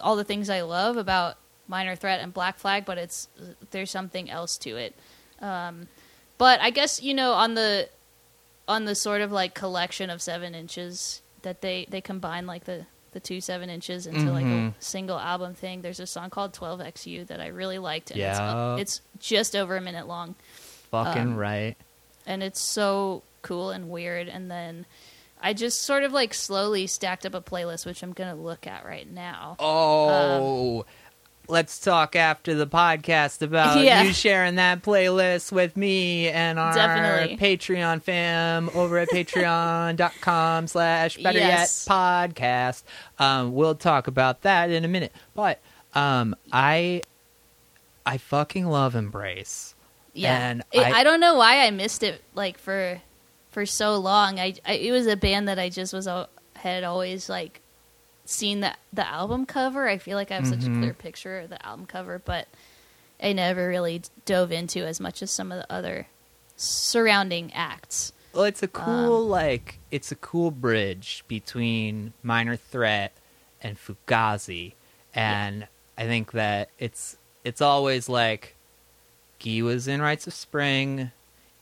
[0.03, 1.37] all the things I love about
[1.69, 3.29] Minor Threat and Black Flag, but it's
[3.71, 4.95] there's something else to it.
[5.41, 5.89] Um,
[6.39, 7.89] but I guess you know on the
[8.69, 12.87] on the sort of like collection of seven inches that they they combine like the
[13.17, 14.69] the two seven inches into like a mm-hmm.
[14.79, 15.81] single album thing.
[15.81, 18.33] There's a song called 12XU that I really liked, and Yeah.
[18.33, 20.35] it's, uh, it's just over a minute long
[20.91, 21.77] Fucking Um, right.
[22.27, 24.29] and it's so cool and weird.
[24.29, 24.85] And then
[25.41, 28.85] I just sort of like slowly stacked up a playlist, which I'm gonna look at
[28.85, 29.57] right now.
[29.59, 30.85] Oh, um,
[31.49, 34.03] let's talk after the podcast about Yeah.
[34.03, 37.37] you sharing that playlist with me and our Definitely.
[37.37, 41.87] Patreon fam over at patreon.com slash better Yes.
[41.89, 42.83] yet podcast.
[43.19, 45.13] Um, we'll talk about that in a minute.
[45.35, 45.61] But
[45.95, 47.03] um, I
[48.05, 49.75] I fucking love Embrace.
[50.13, 53.01] Yeah, And It- I- I, don't know why I missed it like for
[53.51, 54.39] for so long.
[54.41, 57.61] I, I it was a band that I just was al- had always like
[58.29, 59.89] seen the the album cover.
[59.89, 60.79] I feel like I have such a Mhm.
[60.81, 62.49] clear picture of the album cover, but
[63.23, 66.07] I never really dove into as much as some of the other
[66.57, 68.13] surrounding acts.
[68.33, 73.13] Well, it's a cool Um, like it's a cool bridge between Minor Threat
[73.63, 74.75] and Fugazi,
[75.15, 78.55] and I think that it's it's always like
[79.43, 81.13] Guy was in Rites of Spring,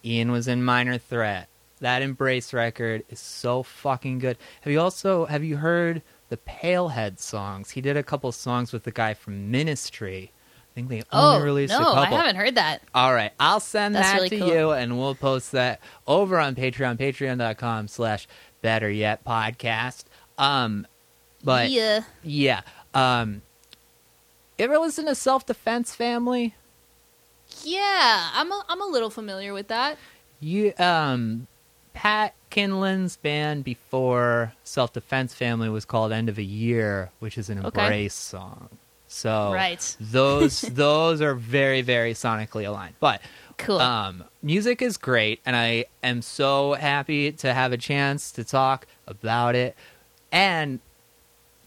[0.04, 1.48] Ian was in Minor Threat.
[1.80, 4.38] That Embrace record is so fucking good.
[4.62, 7.70] Have you also have you heard the Pailhead songs?
[7.70, 10.30] He did a couple songs with the guy from Ministry.
[10.32, 11.98] I think they only Oh released no, a couple.
[12.02, 12.82] I haven't heard that.
[12.94, 14.48] All right, I'll send That's that really to cool.
[14.48, 18.26] you, and we'll post that over on Patreon, patreon.com slash
[18.60, 20.04] better yet podcast.
[20.36, 20.86] Um,
[21.44, 23.42] but yeah, yeah, um,
[24.58, 26.54] ever listen to Self Defense Family?
[27.62, 29.96] yeah, I'm a, I'm a little familiar with that.
[30.40, 31.46] You, um,
[31.94, 37.48] Pat Kindlon's band before Self Defense Family was called End of a Year, which is
[37.48, 37.82] an Okay.
[37.82, 38.68] Embrace song.
[39.08, 39.96] So Right.
[40.00, 43.20] those those are very very sonically aligned, but.
[43.56, 43.78] Cool.
[43.78, 48.84] Um, music is great, and I am so happy to have a chance to talk
[49.06, 49.76] about it.
[50.32, 50.80] And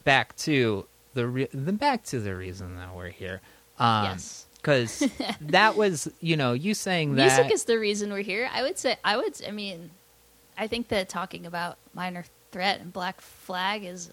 [0.03, 3.39] back to the re- the back to the reason that we're here.
[3.79, 4.47] Um, yes.
[4.57, 5.07] because
[5.41, 8.49] that was you know you saying that Music is the reason we're here.
[8.53, 9.91] I would say I would I mean
[10.57, 14.11] I think that talking about minor threat and black flag is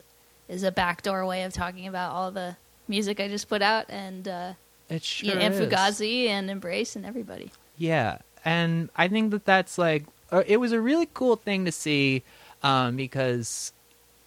[0.49, 4.29] is a backdoor way of talking about all the music I just put out and
[4.29, 4.53] uh
[4.89, 5.61] it sure and is.
[5.61, 7.51] Fugazi and Embrace and everybody.
[7.79, 11.73] Yeah, and I think that that's like uh, it was a really cool thing to
[11.73, 12.23] see
[12.63, 13.73] um, because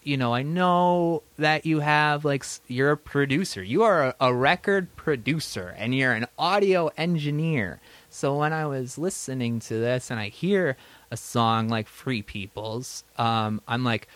[0.04, 4.34] you know I know that you have like you're a producer, you are a, a
[4.34, 7.80] record producer, and you're an audio engineer.
[8.18, 10.76] So when I was listening to this and I hear
[11.12, 14.08] a song like Free People's, um, I'm like,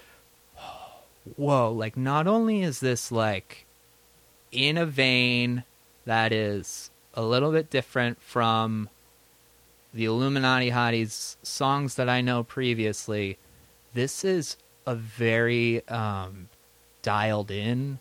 [1.35, 1.71] whoa!
[1.71, 3.67] Like not only is this like
[4.51, 5.65] in a vein
[6.05, 8.89] that is a little bit different from
[9.93, 13.37] the Illuminati Hotties songs that I know previously.
[13.93, 16.49] This is a very um,
[17.03, 17.99] dialed in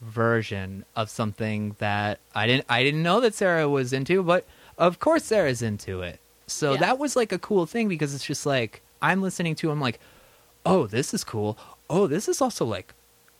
[0.00, 4.44] version of something that I didn't I didn't know that Sarah was into, but
[4.78, 6.18] of course Sarah's into it.
[6.46, 6.80] So Yeah.
[6.80, 9.98] that was like a cool thing because it's just like I'm listening to I'm like,
[10.64, 11.58] "Oh, this is cool.
[11.90, 12.94] Oh, this is also like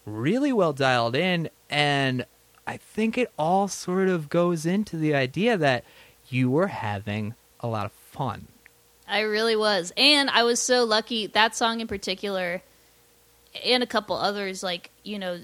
[0.05, 2.27] really well dialed in and
[2.67, 5.85] I think it all sort of goes into the idea that
[6.29, 8.47] you were having a lot of fun.
[9.09, 9.93] I really was.
[9.97, 12.63] And I was so lucky that song in particular
[13.65, 15.41] and a couple others like, you know,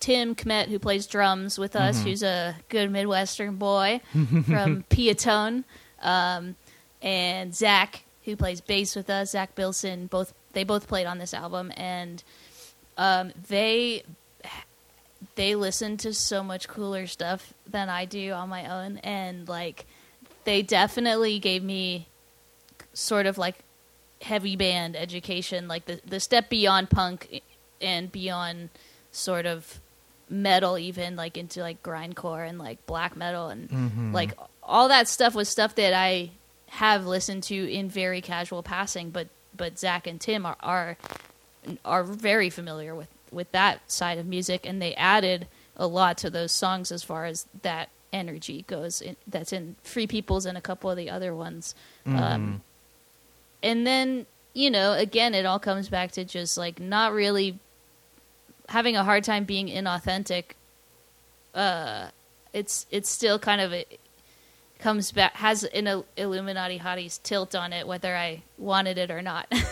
[0.00, 2.02] Tim Kmet who plays drums with us, Mhm.
[2.04, 5.64] who's a good Midwestern boy from Peotone,
[6.02, 6.56] um,
[7.02, 11.32] and Zach who plays bass with us, Zach Bilson, both they both played on this
[11.32, 11.72] album.
[11.76, 12.22] And
[12.98, 14.02] um, they
[15.34, 18.98] they listen to so much cooler stuff than I do on my own.
[18.98, 19.86] And like
[20.44, 22.06] they definitely gave me
[22.92, 23.56] sort of like
[24.22, 27.40] heavy band education like the the step beyond punk
[27.80, 28.68] and beyond
[29.12, 29.80] sort of
[30.30, 34.12] metal even like into like grindcore and like black metal and Mhm.
[34.12, 34.32] like
[34.62, 36.30] all that stuff was stuff that I
[36.68, 40.96] have listened to in very casual passing but but Zach and Tim are are
[41.84, 45.46] are very familiar with with that side of music and they added
[45.76, 50.06] a lot to those songs as far as that energy goes in, that's in free
[50.06, 51.74] peoples and a couple of the other ones
[52.06, 52.16] Mm-hmm.
[52.22, 52.60] um,
[53.62, 57.58] and then you know again it all comes back to just like not really
[58.68, 60.52] having a hard time being inauthentic
[61.54, 62.08] uh
[62.52, 63.98] it's it's still kind of it
[64.78, 69.22] comes back has an Il- illuminati hotties tilt on it whether i wanted it or
[69.22, 69.50] not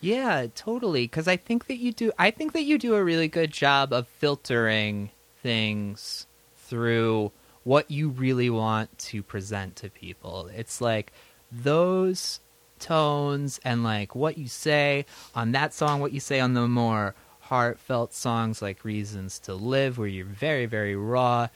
[0.00, 1.04] Yeah, totally.
[1.04, 2.12] Because I think that you do.
[2.18, 5.10] I think that you do a really good job of filtering
[5.42, 6.26] things
[6.56, 7.32] through
[7.64, 10.48] what you really want to present to people.
[10.54, 11.12] It's like
[11.50, 12.40] those
[12.78, 17.14] tones and like what you say on that song, what you say on the more
[17.48, 21.48] heartfelt songs like Reasons to Live, where you're very, very raw.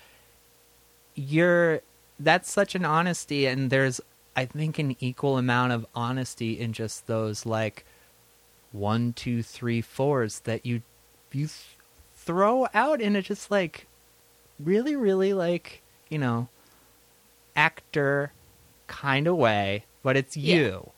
[1.15, 1.81] You're
[2.19, 4.01] that's such an honesty, and there's
[4.37, 7.85] I think an equal amount of honesty in just those like
[8.73, 10.83] one, two, three, fours that you
[11.33, 11.77] you th-
[12.15, 13.87] throw out in a just like
[14.59, 16.49] really, really like you know
[17.57, 18.33] actor
[18.87, 20.57] kind of way, but it's Yeah.
[20.57, 20.91] you.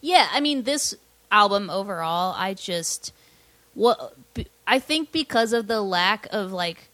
[0.00, 0.94] Yeah, I mean this
[1.30, 3.12] album overall, I just
[3.74, 4.14] what
[4.66, 6.88] I think because of the lack of like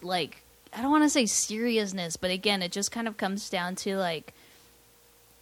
[0.00, 0.42] like
[0.72, 3.96] I don't want to say seriousness, but again, it just kind of comes down to
[3.96, 4.32] like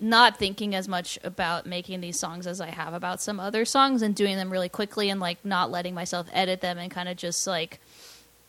[0.01, 4.03] not thinking as much about making these songs as I have about some other songs
[4.03, 7.17] and doing them really quickly and like not letting myself edit them and kind of
[7.17, 7.79] just like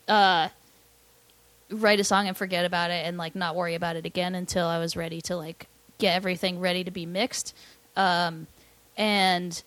[0.08, 0.48] uh
[1.70, 4.66] write a song and forget about it and like not worry about it again until
[4.66, 5.68] I was ready to like
[5.98, 7.54] get everything ready to be mixed.
[7.98, 8.48] Um
[8.98, 9.62] and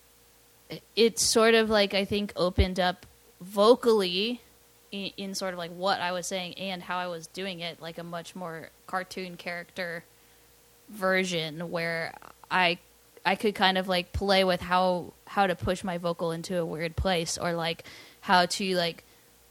[0.96, 3.06] it sort of like I think opened up
[3.40, 4.40] vocally
[4.90, 7.80] in, in sort of like what I was saying and how I was doing it
[7.80, 10.04] like a much more cartoon character
[10.88, 12.14] version where
[12.50, 12.78] I
[13.26, 16.64] I could kind of like play with how how to push my vocal into a
[16.64, 17.84] weird place or like
[18.20, 19.04] how to like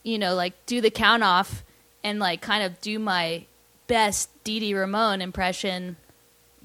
[0.04, 1.64] you know like do the count off
[2.04, 3.46] and like kind of do my
[3.88, 5.98] best Dee Ramone impression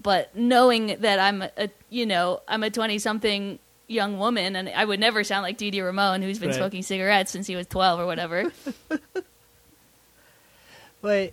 [0.00, 4.84] but knowing that I'm a you know I'm a 20 something young woman and I
[4.84, 6.56] would never sound like Dee Ramone who's been Right.
[6.56, 8.52] smoking cigarettes since he was 12 or whatever.
[11.00, 11.32] But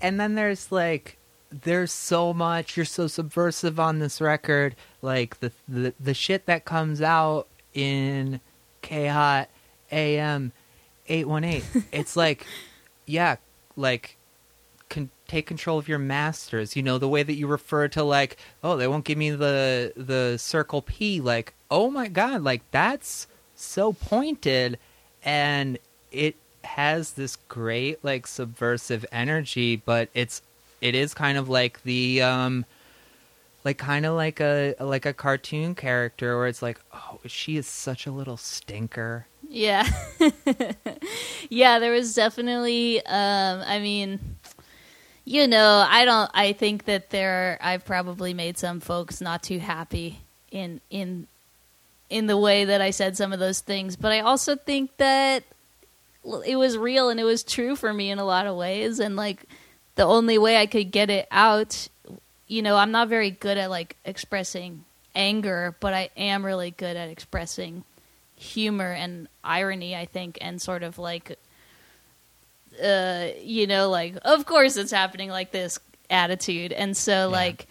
[0.00, 1.18] and then there's like
[1.50, 6.64] there's so much you're so subversive on this record like the the, the shit that
[6.64, 8.40] comes out in
[8.80, 9.50] K-Hot
[9.90, 10.52] AM
[11.08, 12.46] 818 it's like
[13.04, 13.36] yeah
[13.76, 14.16] like
[15.32, 16.76] take control of your masters.
[16.76, 19.92] You know the way that you refer to like oh they won't give me the
[19.96, 23.26] the circle p like oh my god like that's
[23.56, 24.78] so pointed.
[25.24, 25.78] And
[26.10, 30.42] it has this great like subversive energy but it's
[30.80, 32.64] it is kind of like the um
[33.64, 37.66] like kind of like a like a cartoon character where it's like oh she is
[37.66, 39.26] such a little stinker.
[39.48, 39.86] Yeah.
[41.50, 44.36] yeah, there was definitely um I mean
[45.24, 49.58] you know, I don't I think that there I've probably made some folks not too
[49.58, 50.20] happy
[50.50, 51.26] in in
[52.10, 55.44] in the way that I said some of those things, but I also think that
[56.46, 59.00] it was real and it was true for me in a lot of ways.
[59.00, 59.44] And like
[59.94, 61.88] the only way I could get it out,
[62.46, 66.96] you know, I'm not very good at like expressing anger, but I am really good
[66.96, 67.84] at expressing
[68.36, 71.38] humor and irony, I think, and sort of like,
[72.82, 75.78] uh, you know, like, of course it's happening like this
[76.10, 76.72] attitude.
[76.72, 77.66] And so, like,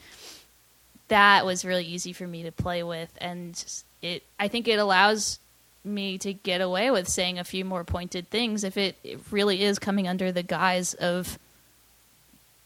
[1.08, 3.12] that was really easy for me to play with.
[3.20, 3.64] And
[4.02, 5.40] it, I think it allows
[5.84, 9.64] me to get away with saying a few more pointed things if it, it really
[9.64, 11.40] is coming under the guise of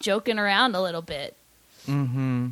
[0.00, 1.34] joking around a little bit.
[1.86, 2.48] Mm-hmm.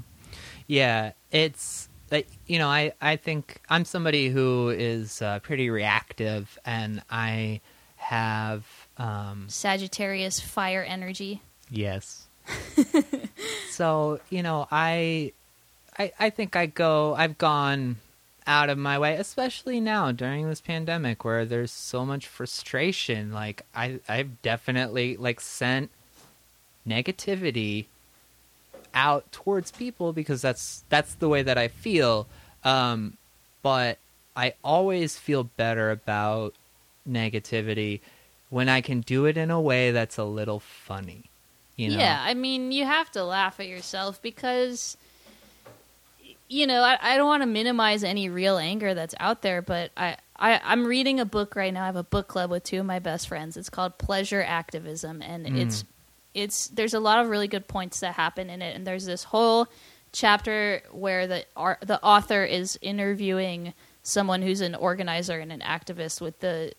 [0.67, 6.59] Yeah, it's like you know, I I think I'm somebody who is uh, pretty reactive,
[6.65, 7.61] and I
[7.97, 8.65] have
[8.99, 11.43] um Sagittarius fire energy.
[11.71, 12.27] yes.
[13.71, 15.33] so you know, I
[15.99, 17.15] I I think I go.
[17.15, 17.97] I've gone
[18.47, 23.33] out of my way, especially now during this pandemic where there's so much frustration.
[23.33, 25.91] Like I I've definitely like sent
[26.87, 27.87] negativity
[28.95, 32.27] out towards people because that's that's the way that I feel.
[32.63, 33.17] Um,
[33.63, 33.99] but
[34.37, 36.55] I always feel better about
[37.09, 38.01] negativity
[38.55, 41.25] when I can do it in a way that's a little funny.
[41.75, 41.99] You know?
[41.99, 44.97] Yeah, I mean, you have to laugh at yourself because,
[46.49, 49.91] you know, I, I don't want to minimize any real anger that's out there, but
[49.97, 51.83] I, I, I'm reading a book right now.
[51.83, 53.57] I have a book club with two of my best friends.
[53.57, 55.57] It's called Pleasure Activism, and hmm.
[55.57, 55.83] it's
[56.33, 59.25] it's there's a lot of really good points that happen in it, and there's this
[59.25, 59.67] whole
[60.13, 63.75] chapter where the ar- the author is interviewing
[64.05, 66.73] someone who's an organizer and an activist with the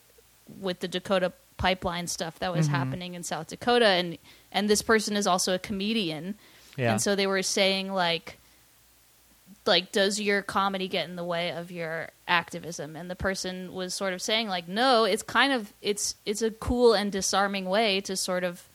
[0.61, 2.75] with the Dakota pipeline stuff that was mm-hmm.
[2.75, 4.17] happening in South Dakota and
[4.51, 6.35] and this person is also a comedian.
[6.77, 6.91] Yeah.
[6.91, 8.37] and so they were saying like
[9.65, 12.95] like does your comedy get in the way of your activism?
[12.95, 16.51] And the person was sort of saying like no it's kind of it's it's a
[16.51, 18.67] cool and disarming way to sort of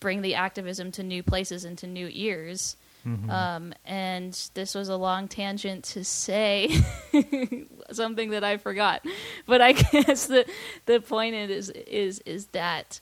[0.00, 4.96] bring the activism to new places and to new ears Um, and this was a
[4.96, 6.68] long tangent to say
[7.92, 9.02] something that I forgot.
[9.46, 10.44] But I guess the
[10.86, 13.00] the point is is is that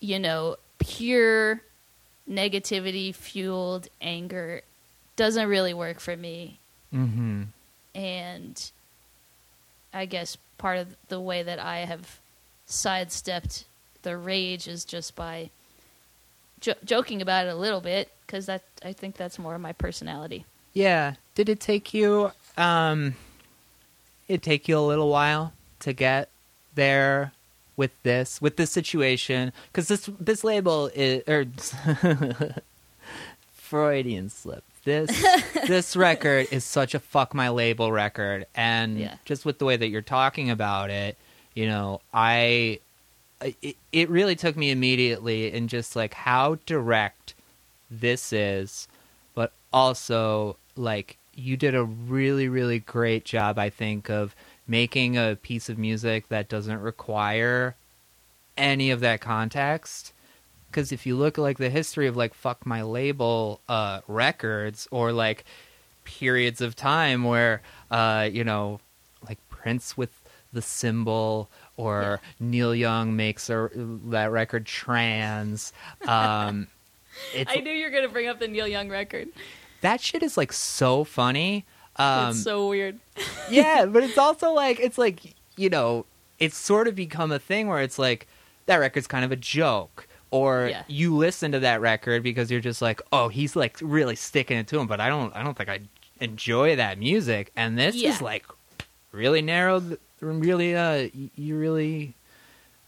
[0.00, 1.60] you know pure
[2.28, 4.62] negativity fueled anger
[5.16, 6.58] doesn't really work for me
[6.94, 7.44] Mm-hmm.
[7.94, 8.70] and
[9.94, 12.18] I guess part of the way that I have
[12.66, 13.64] sidestepped
[14.02, 15.50] the rage is just by
[16.60, 19.72] jo- joking about it a little bit because that I think that's more of my
[19.74, 20.46] personality.
[20.72, 21.14] Yeah.
[21.34, 22.32] Did it take you?
[22.56, 23.14] Um,
[24.26, 26.30] it take you a little while to get
[26.74, 27.32] there
[27.76, 31.44] with this with this situation because this this label is or
[33.52, 34.64] Freudian slip.
[34.84, 35.10] This
[35.66, 39.16] this record is such a fuck my label record, and Yeah.
[39.26, 41.18] just with the way that you're talking about it,
[41.54, 42.80] you know, I
[43.60, 47.34] it, it really took me immediately in just like how direct
[48.00, 48.88] this is,
[49.34, 54.34] but also like you did a really really great job I think of
[54.66, 57.74] making a piece of music that doesn't require
[58.56, 60.12] any of that context.
[60.70, 65.12] Because if you look like the history of like fuck my label uh records or
[65.12, 65.44] like
[66.04, 68.80] periods of time where uh you know
[69.28, 70.10] like Prince with
[70.52, 75.72] the symbol or Neil Young makes a, that record trans
[76.06, 76.68] um
[77.48, 79.28] I knew you were going to bring up the Neil Young record.
[79.80, 81.64] that shit is like so funny
[81.96, 82.98] um it's so weird.
[83.50, 86.06] yeah, but it's also like it's like you know,
[86.38, 88.26] it's sort of become a thing where it's like
[88.66, 90.06] that record's kind of a joke.
[90.30, 90.84] Or Yeah.
[90.88, 94.66] you listen to that record because you're just like, oh, he's like really sticking it
[94.68, 95.80] to him, but I don't, I don't think I
[96.20, 97.52] enjoy that music.
[97.54, 98.08] And this Yeah.
[98.08, 98.46] is like
[99.10, 102.14] really narrowed, really, uh, you really,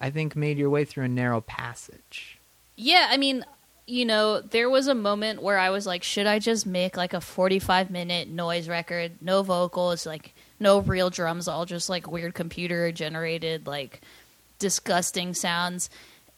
[0.01, 2.39] I think, made your way through a narrow passage.
[2.77, 3.45] Yeah, I mean,
[3.87, 7.13] you know, there was a moment where I was like, should I just make like
[7.13, 12.35] a 45 minute noise record, no vocals, like no real drums, all just like weird
[12.35, 14.01] computer generated, like
[14.59, 15.91] disgusting sounds.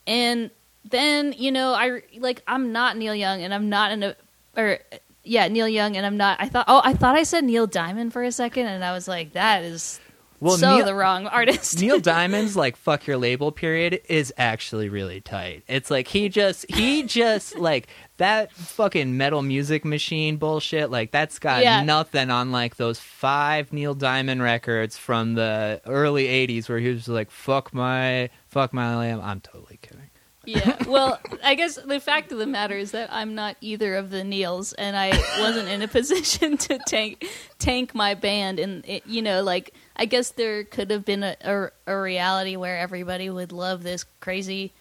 [0.06, 0.50] And
[0.84, 4.16] then, you know, I like, I'm not Neil Young and I'm not in a,
[4.56, 4.78] or
[5.22, 8.12] yeah, Neil Young and I'm not, I thought, oh, I thought I said Neil Diamond
[8.12, 10.00] for a second and I was like, that is
[10.40, 11.80] Well, so Neil- the wrong artist.
[11.80, 15.62] Neil Diamond's like fuck your label period is actually really tight.
[15.66, 21.38] It's like he just he just like that fucking metal music machine bullshit like that's
[21.38, 21.82] got Yeah.
[21.82, 27.08] nothing on like those five Neil Diamond records from the early 80s where he was
[27.08, 29.20] like fuck my fuck my lamb.
[29.22, 30.10] I'm totally kidding.
[30.48, 30.76] Yeah.
[30.86, 34.22] Well, I guess the fact of the matter is that I'm not either of the
[34.22, 35.08] Neils, and I
[35.40, 37.26] wasn't in a position to tank
[37.58, 38.60] tank my band.
[38.60, 42.56] And it, you know, like I guess there could have been a, a a reality
[42.56, 44.72] where everybody would love this crazy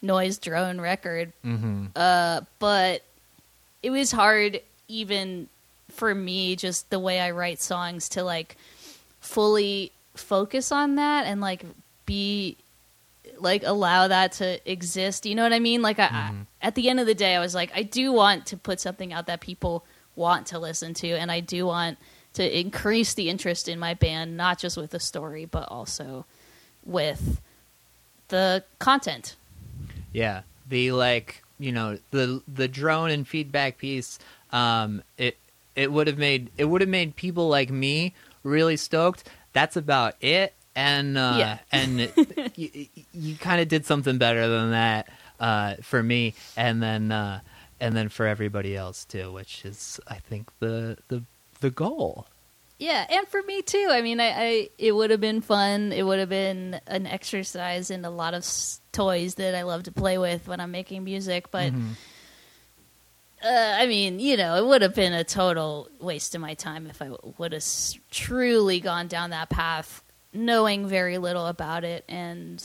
[0.00, 1.90] noise drone record, Mhm.
[1.94, 3.02] uh, but
[3.82, 5.48] it was hard even
[5.90, 8.56] for me, just the way I write songs, to like
[9.20, 11.64] fully focus on that and like
[12.06, 12.56] be
[13.38, 15.26] like allow that to exist.
[15.26, 15.82] You know what I mean?
[15.82, 18.46] Like I, I at the end of the day, I was like, I do want
[18.46, 19.84] to put something out that people
[20.16, 21.98] want to listen to, and I do want
[22.34, 26.24] to increase the interest in my band, not just with the story, but also
[26.84, 27.40] with
[28.28, 29.36] the content.
[30.12, 34.18] Yeah, the like you know the the drone and feedback piece.
[34.50, 35.36] Um, it
[35.76, 39.28] it would have made it would have made people like me really stoked.
[39.52, 40.54] That's about it.
[40.74, 41.58] And uh, Yeah.
[41.72, 42.00] and
[42.56, 45.08] you, you kind of did something better than that
[45.38, 47.40] uh, for me, and then uh,
[47.80, 51.22] and then for everybody else too, which is I think the the
[51.62, 52.26] the goal.
[52.78, 53.88] Yeah, and for me too.
[53.90, 55.92] I mean, I, I it would have been fun.
[55.92, 59.84] It would have been an exercise in a lot of s- toys that I love
[59.84, 61.50] to play with when I'm making music.
[61.52, 61.72] But
[63.44, 63.48] uh,
[63.78, 67.00] I mean, you know, it would have been a total waste of my time if
[67.02, 70.02] I w- would have s- truly gone down that path,
[70.32, 72.04] knowing very little about it.
[72.08, 72.62] And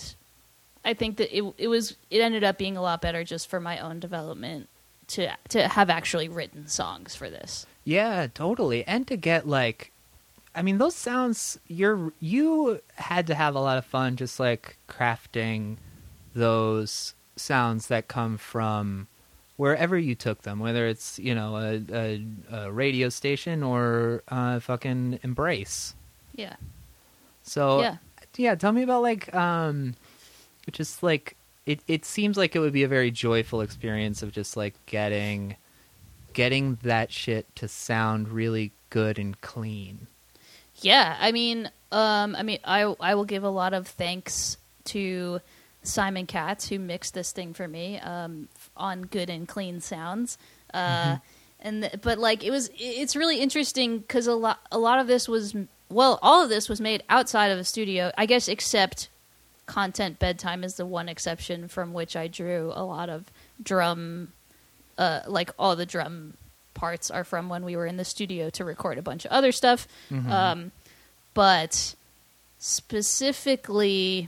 [0.86, 3.60] I think that it it was it ended up being a lot better just for
[3.60, 4.70] my own development
[5.10, 7.66] to to have actually written songs for this.
[7.88, 8.86] Yeah, totally.
[8.86, 9.94] And to get like
[10.54, 14.76] I mean those sounds you're you had to have a lot of fun just like
[14.90, 15.78] crafting
[16.36, 19.08] those sounds that come from
[19.56, 24.60] wherever you took them, whether it's, you know, a, a, a radio station or uh
[24.60, 25.96] fucking embrace.
[26.36, 26.58] Yeah.
[27.44, 27.98] So Yeah.
[28.36, 29.96] yeah, tell me about like um
[30.74, 34.58] just like it it seems like it would be a very joyful experience of just
[34.58, 35.56] like getting
[36.38, 40.06] getting that shit to sound really good and clean.
[40.76, 45.42] Yeah, I mean, um, I mean, I I will give a lot of thanks to
[45.82, 50.38] Simon Katz who mixed this thing for me um, on Good and Clean Sounds,
[50.76, 51.18] uh,
[51.60, 55.08] and th- but like it was it's really interesting because a lot a lot of
[55.08, 55.56] this was
[55.90, 59.08] well all of this was made outside of a studio i guess except
[59.66, 63.32] content bedtime is the one exception from which i drew a lot of
[63.64, 64.34] drum
[64.98, 66.34] uh like all the drum
[66.74, 69.52] parts are from when we were in the studio to record a bunch of other
[69.52, 69.88] stuff.
[70.12, 70.72] Um
[71.34, 71.96] but
[72.60, 74.28] specifically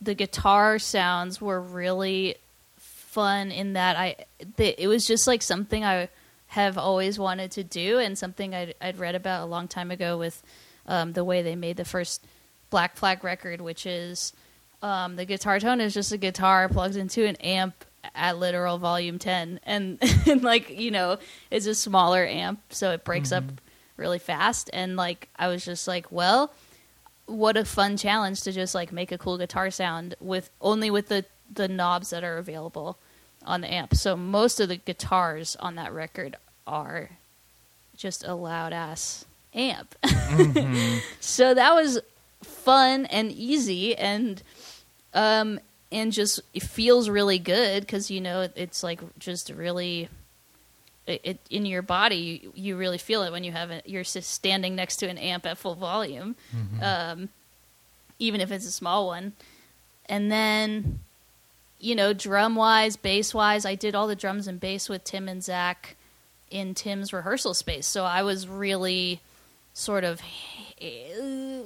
[0.00, 2.36] the guitar sounds were really
[2.76, 4.16] fun in that I
[4.56, 6.08] they, it was just like something I
[6.48, 10.18] have always wanted to do and something I'd, I'd read about a long time ago
[10.18, 10.42] with
[10.86, 12.22] um, the way they made the first
[12.68, 14.32] Black Flag record, which is
[14.82, 17.84] um, the guitar tone is just a guitar plugged into an amp
[18.14, 21.18] at literal volume 10 and, and like you know
[21.50, 23.44] it's a smaller amp so it breaks up
[23.96, 24.68] really fast.
[24.72, 26.52] And like I was just like well
[27.26, 31.08] what a fun challenge to just like make a cool guitar sound with only with
[31.08, 32.98] the the knobs that are available
[33.44, 33.94] on the amp.
[33.94, 36.36] So most of the guitars on that record
[36.66, 37.10] are
[37.96, 39.24] just a loud ass
[39.54, 39.94] amp.
[41.20, 42.00] so that was
[42.42, 43.96] fun and easy.
[43.96, 44.42] And
[45.14, 45.60] um
[45.92, 50.08] and just it feels really good cuz you know it's like just really
[51.06, 54.02] it, it in your body you, you really feel it when you have it you're
[54.02, 56.34] just standing next to an amp at full volume
[56.82, 57.28] um,
[58.22, 59.32] even if it's a small one.
[60.06, 61.00] And then,
[61.78, 65.28] you know, drum wise, bass wise, I did all the drums and bass with Tim
[65.28, 65.96] and Zach
[66.50, 67.86] in Tim's rehearsal space.
[67.86, 69.20] So I was really
[69.74, 70.20] sort of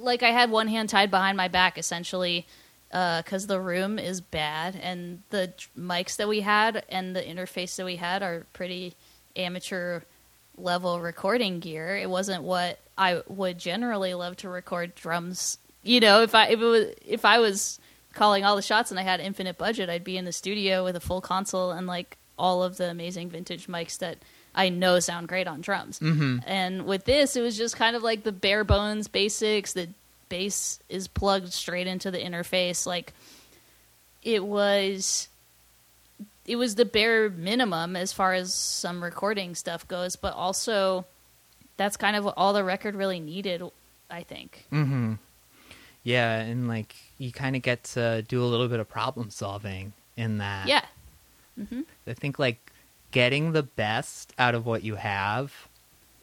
[0.01, 2.45] like I had one hand tied behind my back essentially
[2.89, 7.85] because the room is bad and the mics that we had and the interface that
[7.85, 8.95] we had are pretty
[9.35, 10.01] amateur
[10.57, 11.95] level recording gear.
[11.95, 15.57] It wasn't what I would generally love to record drums.
[15.83, 17.79] You know, if I if it was if I was
[18.13, 20.95] calling all the shots and I had infinite budget, I'd be in the studio with
[20.95, 24.17] a full console and like all of the amazing vintage mics that
[24.55, 25.99] I know sound great on drums.
[25.99, 26.39] Mm-hmm.
[26.45, 29.73] And with this, it was just kind of like the bare bones basics.
[29.73, 29.89] The
[30.29, 32.85] bass is plugged straight into the interface.
[32.85, 33.13] Like
[34.23, 35.27] it was
[36.45, 41.05] it was the bare minimum as far as some recording stuff goes, but also
[41.75, 43.61] that's kind of what all the record really needed,
[44.09, 44.65] I think.
[44.71, 45.13] Mm-hmm.
[46.03, 49.91] Yeah, and like you kind of get to do a little bit of problem solving
[50.15, 50.67] in that.
[50.67, 50.85] Yeah.
[51.59, 51.81] Mm-hmm.
[52.07, 52.71] I think like
[53.11, 55.53] getting the best out of what you have,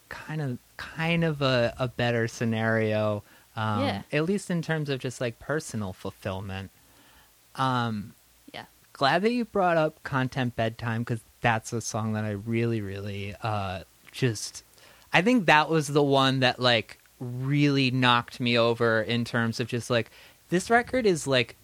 [0.08, 3.22] kind of, kind of a, a better scenario.
[3.56, 4.02] Um, Yeah.
[4.12, 6.70] At least in terms of just like personal fulfillment.
[7.54, 8.14] Um,
[8.52, 8.64] Yeah.
[8.92, 13.34] glad that you brought up content bedtime because that's a song that I really, really
[13.42, 13.82] uh,
[14.12, 14.64] just.
[15.12, 19.68] I think that was the one that like really knocked me over in terms of
[19.68, 20.10] just like
[20.48, 21.56] this record is like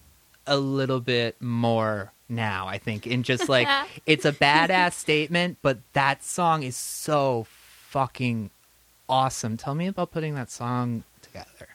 [0.46, 2.68] a little bit more now.
[2.68, 3.68] I think in just like
[4.06, 8.50] it's a badass statement, but that song is so fucking
[9.08, 9.56] awesome.
[9.56, 11.69] Tell me about putting that song together.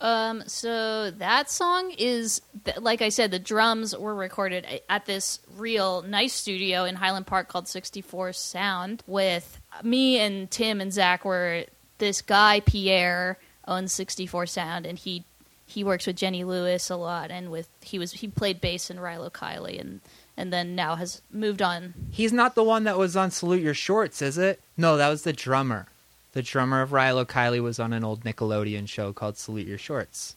[0.00, 2.40] Um, so that song is,
[2.80, 7.48] like I said, the drums were recorded at this real nice studio in Highland Park
[7.48, 11.64] called 64 Sound with me and Tim and Zach were
[11.98, 15.24] this guy, Pierre, owns 64 Sound and he,
[15.66, 18.98] he works with Jenny Lewis a lot and with, he was, he played bass in
[18.98, 20.00] Rilo Kiley and,
[20.36, 21.94] and then now has moved on.
[22.10, 24.60] He's not the one that was on Salute Your Shorts, is it?
[24.76, 25.88] No, that was the drummer.
[26.32, 30.36] The drummer of Rilo Kiley was on an old Nickelodeon show called Salute Your Shorts.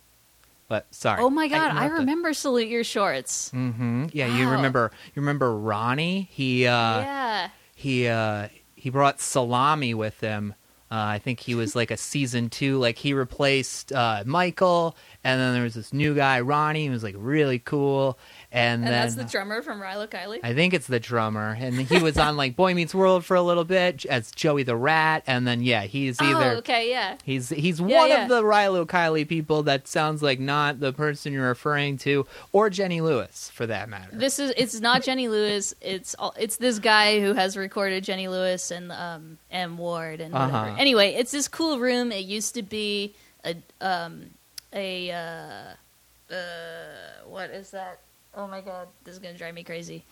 [0.67, 1.21] But sorry.
[1.21, 1.75] Oh my God.
[1.75, 3.51] I, remember Salute Your Shorts.
[3.53, 4.05] Mm-hmm.
[4.13, 4.91] Yeah, you remember.
[5.13, 6.29] You remember Ronnie?
[6.31, 7.49] He uh, yeah.
[7.75, 10.55] he uh, he brought salami with him.
[10.89, 12.77] Uh, I think he was like a season two.
[12.77, 16.83] Like he replaced uh, Michael, and then there was this new guy, Ronnie.
[16.83, 18.17] He was like really cool.
[18.53, 20.39] And, And then that's the drummer from Rilo Kiley.
[20.43, 23.41] I think it's the drummer, and he was on like Boy Meets World for a
[23.41, 27.15] little bit as Joey the Rat, and then yeah, he's either oh, okay, yeah.
[27.23, 28.23] he's he's Yeah, one yeah.
[28.23, 32.69] of the Rilo Kiley people that sounds like not the person you're referring to, or
[32.69, 34.09] Jenny Lewis for that matter.
[34.11, 35.73] This is it's not Jenny Lewis.
[35.79, 40.33] It's all, it's this guy who has recorded Jenny Lewis and um, M Ward and
[40.33, 40.53] whatever.
[40.53, 40.75] Uh-huh.
[40.77, 42.11] Anyway, it's this cool room.
[42.11, 43.13] It used to be
[43.45, 44.31] a um,
[44.73, 47.99] a uh, uh, what is that?
[48.35, 50.03] Oh my god, this is gonna drive me crazy.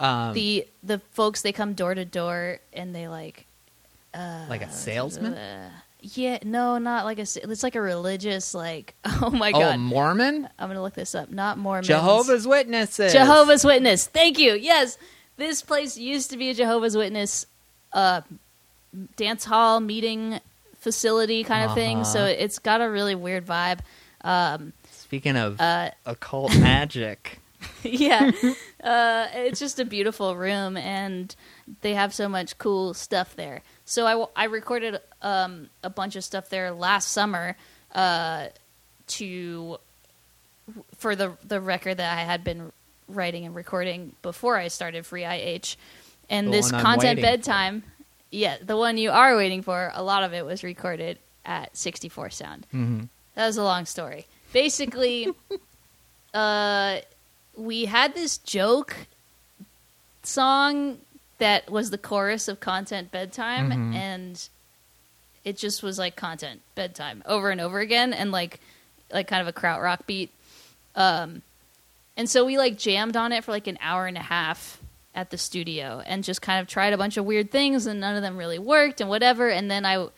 [0.00, 3.46] um, the the folks they come door to door and they like
[4.14, 5.34] like a salesman.
[5.34, 7.22] uh, yeah no not like a.
[7.22, 11.14] it's like a religious like oh my god, oh, god Mormon, I'm gonna look this
[11.14, 11.84] up not Mormon.
[11.84, 13.12] Jehovah's Witnesses.
[13.12, 14.06] Jehovah's Witness.
[14.06, 14.54] Thank you.
[14.54, 14.98] Yes,
[15.36, 17.46] this place used to be a Jehovah's Witness
[17.92, 18.22] uh,
[19.16, 20.40] dance hall meeting
[20.78, 21.98] facility kind of thing.
[21.98, 22.04] Uh-huh.
[22.04, 23.80] So it's got a really weird vibe.
[24.22, 27.38] Um, Speaking of uh, occult magic,
[27.82, 28.30] yeah,
[28.84, 31.34] uh, it's just a beautiful room, and
[31.82, 33.62] they have so much cool stuff there.
[33.84, 37.56] So I, I recorded um, a bunch of stuff there last summer
[37.94, 38.46] uh,
[39.08, 39.78] to
[40.96, 42.72] for the the record that I had been
[43.08, 45.76] writing and recording before I started Free IH,
[46.30, 47.22] and The this content waiting for.
[47.22, 47.82] bedtime.
[48.30, 49.90] Yeah, the one you are waiting for.
[49.94, 52.66] A lot of it was recorded at 64 Sound.
[52.72, 53.08] Mhm.
[53.34, 54.26] That was a long story.
[54.54, 55.28] Basically,
[56.34, 56.98] uh,
[57.56, 58.96] we had this joke
[60.22, 60.98] song
[61.38, 63.94] that was the chorus of content bedtime, Mhm.
[63.94, 64.48] and
[65.44, 68.60] it just was like content bedtime over and over again, and like
[69.10, 70.30] like kind of a krautrock beat.
[70.96, 71.42] Um,
[72.16, 74.78] and so we like jammed on it for like an hour and a half
[75.14, 78.16] at the studio, and just kind of tried a bunch of weird things, and none
[78.16, 79.50] of them really worked, and whatever.
[79.50, 80.08] And then I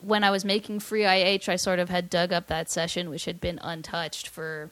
[0.00, 3.26] when I was making Free IH, I sort of had dug up that session, which
[3.26, 4.68] had been untouched for,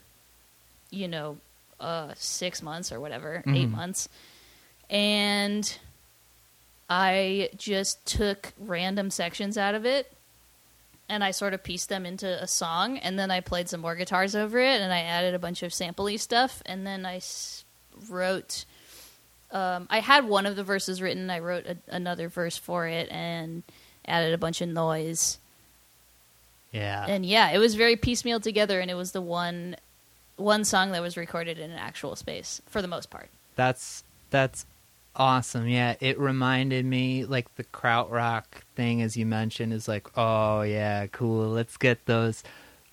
[0.90, 1.38] you know,
[1.80, 3.72] uh, six months or whatever, eight Mhm.
[3.72, 4.08] months.
[4.88, 5.76] And
[6.88, 10.12] I just took random sections out of it
[11.08, 12.98] and I sort of pieced them into a song.
[12.98, 15.72] And then I played some more guitars over it and I added a bunch of
[15.72, 16.62] sampley stuff.
[16.66, 17.64] And then I s-
[18.08, 18.64] wrote.
[19.52, 21.28] Um, I had one of the verses written.
[21.30, 23.64] I wrote a, another verse for it and
[24.06, 25.38] added a bunch of noise.
[26.70, 27.04] Yeah.
[27.08, 29.74] And yeah, it was very piecemeal together, and it was the one
[30.40, 33.28] one song that was recorded in an actual space for the most part.
[33.56, 34.66] That's that's
[35.14, 35.68] awesome.
[35.68, 41.06] Yeah, it reminded me like the krautrock thing as you mentioned is like, oh yeah,
[41.08, 41.48] cool.
[41.48, 42.42] Let's get those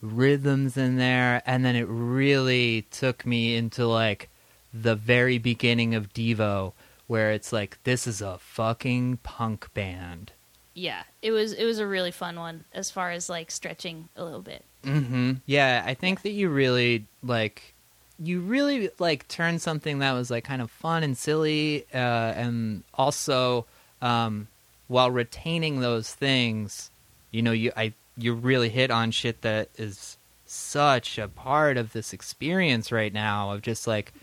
[0.02, 4.30] rhythms in there and then it really took me into like
[4.74, 6.74] the very beginning of Devo
[7.08, 10.34] where it's like this is a fucking punk band.
[10.74, 14.24] Yeah, it was it was a really fun one as far as like stretching a
[14.24, 14.64] little bit.
[14.88, 15.34] Mm-hmm.
[15.46, 17.74] Yeah, I think that you really like
[18.20, 22.84] you really like turned something that was like kind of fun and silly, uh, and
[22.94, 23.66] also
[24.02, 24.48] um,
[24.88, 26.90] while retaining those things,
[27.32, 31.92] you know, you I you really hit on shit that is such a part of
[31.92, 34.14] this experience right now of just like,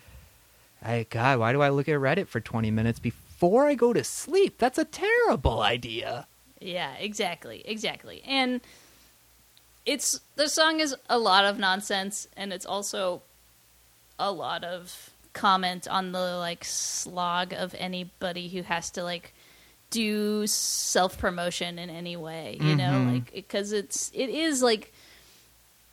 [0.82, 4.02] I God, why do I look at Reddit for twenty minutes before I go to
[4.02, 4.56] sleep?
[4.58, 6.26] That's a terrible idea.
[6.58, 8.22] Yeah, exactly, exactly.
[8.26, 8.62] And
[9.86, 13.22] it's the song is a lot of nonsense, and it's also
[14.18, 19.32] a lot of comment on the like slog of anybody who has to like
[19.90, 22.56] do self promotion in any way.
[22.60, 23.12] You know, Mhm.
[23.14, 24.92] like because it's it is like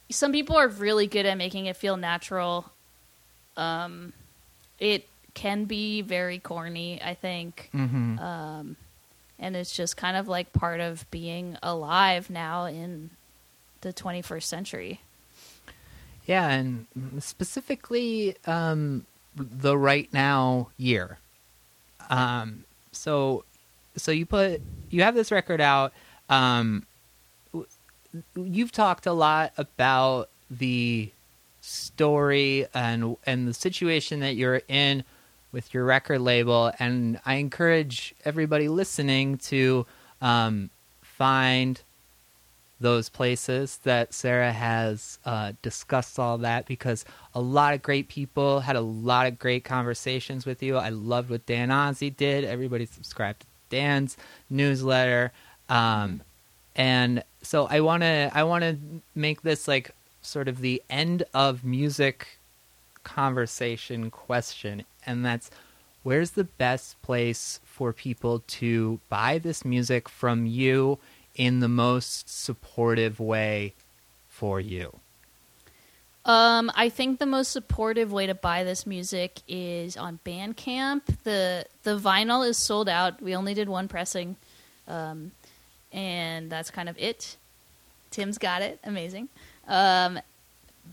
[0.09, 2.71] some people are really good at making it feel natural.
[3.57, 4.13] Um,
[4.79, 8.19] it can be very corny, I think Mm-hmm.
[8.19, 8.75] um,
[9.39, 13.09] and it's just kind of like part of being alive now in
[13.81, 15.01] the 21st century.
[16.25, 16.85] Yeah, and
[17.19, 19.05] specifically um,
[19.35, 21.17] the right now year.
[22.09, 23.43] Um, so,
[23.95, 25.93] so you put you have this record out.
[26.29, 26.85] Um,
[28.35, 31.11] you've talked a lot about the
[31.61, 35.03] story and and the situation that you're in
[35.51, 39.85] with your record label, and I encourage everybody listening to
[40.21, 40.69] um,
[41.01, 41.81] find
[42.81, 48.61] those places that Sarah has uh, discussed all that because a lot of great people
[48.61, 50.77] had a lot of great conversations with you.
[50.77, 52.43] I loved what Dan Ozzi did.
[52.43, 54.17] Everybody subscribed to Dan's
[54.49, 55.31] newsletter,
[55.69, 56.21] um,
[56.75, 58.77] and so I want to I want to
[59.15, 62.39] make this like sort of the end of music
[63.03, 65.49] conversation question, and that's
[66.03, 70.99] where's the best place for people to buy this music from you
[71.35, 73.73] in the most supportive way
[74.27, 74.99] for you?
[76.23, 81.01] Um, I think the most supportive way to buy this music is on Bandcamp.
[81.23, 83.21] the The vinyl is sold out.
[83.21, 84.35] We only did one pressing,
[84.87, 85.31] um,
[85.91, 87.37] and that's kind of it.
[88.11, 88.79] Tim's got it.
[88.83, 89.29] Amazing.
[89.67, 90.19] Um,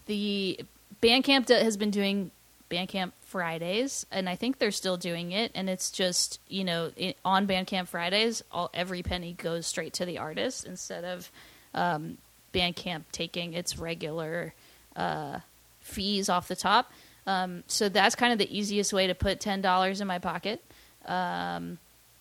[0.07, 0.61] the
[1.03, 2.31] Bandcamp has been doing
[2.71, 5.53] Bandcamp Fridays, and I think they're still doing it.
[5.55, 10.07] And it's just you know it, on Bandcamp Fridays, all every penny goes straight to
[10.07, 11.31] the artist instead of
[11.75, 12.17] um,
[12.55, 14.55] Bandcamp taking its regular
[14.97, 15.41] uh,
[15.81, 16.91] fees off the top.
[17.27, 20.65] Um, so that's kind of the easiest way to put ten dollars in my pocket.
[21.05, 21.79] Um,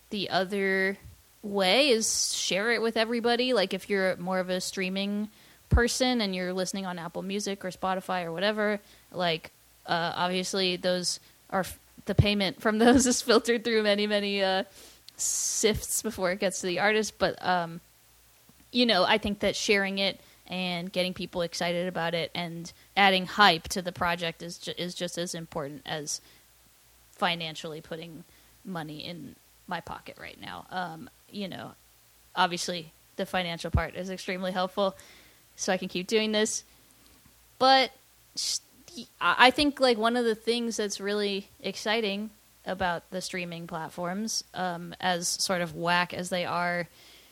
[0.09, 0.97] the other
[1.41, 3.53] way is share it with everybody.
[3.53, 5.29] Like if you're more of a streaming
[5.69, 8.79] person and you're listening on Apple Music or Spotify or whatever,
[9.11, 9.51] like
[9.87, 11.19] uh, obviously those
[11.49, 11.65] are
[12.05, 14.63] the payment from those is filtered through many many uh,
[15.15, 17.17] sifts before it gets to the artist.
[17.17, 17.81] But um,
[18.71, 23.25] you know, I think that sharing it and getting people excited about it and adding
[23.25, 26.21] hype to the project is ju- is just as important as
[27.11, 28.23] financially putting
[28.63, 29.35] money in
[29.67, 30.65] my pocket right now.
[30.71, 31.71] Um, you know,
[32.35, 34.95] obviously the financial part is extremely helpful,
[35.55, 36.63] so I can keep doing this.
[37.59, 37.91] But
[39.19, 42.29] I think like one of the things that's really exciting
[42.65, 46.87] about the streaming platforms, um, as sort of whack as they are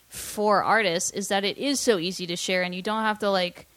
[0.07, 3.29] for artists, is that it is so easy to share, and you don't have to
[3.29, 3.67] like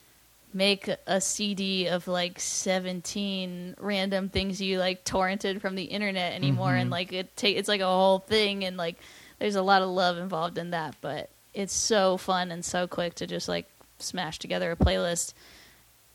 [0.52, 6.74] make a CD of like 17 random things you like torrented from the internet anymore
[6.74, 8.96] and like it take it's like a whole thing and like
[9.38, 13.14] there's a lot of love involved in that but it's so fun and so quick
[13.14, 13.66] to just like
[13.98, 15.34] smash together a playlist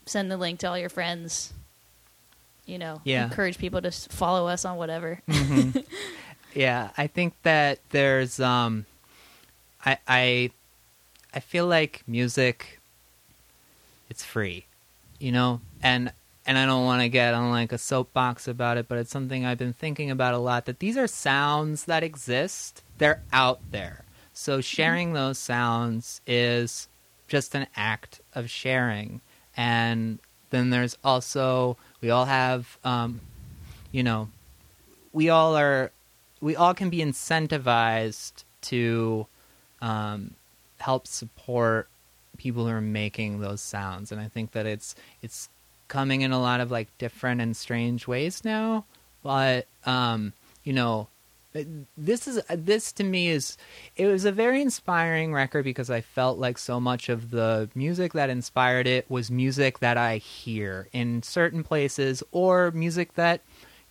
[0.06, 1.54] send the link to all your friends
[2.66, 3.26] you know Yeah.
[3.26, 5.22] encourage people to follow us on whatever
[6.56, 8.86] Yeah, I think that there's um
[9.84, 10.52] I I
[11.34, 12.80] I feel like music
[14.10, 14.66] it's free.
[15.20, 15.62] You know?
[15.82, 16.12] And
[16.46, 19.46] and I don't want to get on like a soapbox about it, but it's something
[19.46, 22.84] I've been thinking about a lot that these are sounds that exist.
[22.98, 24.04] They're out there.
[24.34, 26.88] So sharing those sounds is
[27.28, 29.22] just an act of sharing.
[29.56, 33.22] And then there's also we all have um
[33.92, 34.30] you know
[35.14, 35.92] we all are
[36.42, 39.26] we all can be incentivized to
[39.82, 40.36] um,
[40.80, 41.88] help support
[42.38, 44.12] people who are making those sounds.
[44.12, 45.50] And i think that it's it's
[45.88, 48.86] coming in a lot of like different and strange ways now.
[49.24, 50.34] But um
[50.64, 51.08] you know
[51.98, 53.58] this is this to me is
[53.96, 58.14] it was a very inspiring record because I felt like so much of the music
[58.14, 63.42] that inspired it was music that I hear in certain places or music that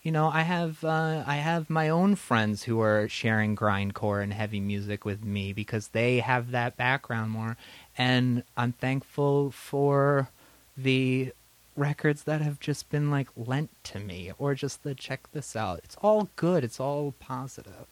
[0.01, 4.33] you know I have uh, I have my own friends who are sharing grindcore and
[4.33, 7.57] heavy music with me because they have that background more.
[7.97, 10.29] And I'm thankful for
[10.75, 11.31] the
[11.75, 15.81] records that have just been like lent to me or just the check this out.
[15.83, 16.63] It's all good.
[16.63, 17.87] It's all positive.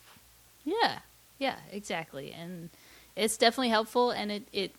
[0.63, 0.99] Yeah,
[1.39, 2.69] yeah, exactly, and
[3.15, 4.11] it's definitely helpful.
[4.11, 4.71] And it, it,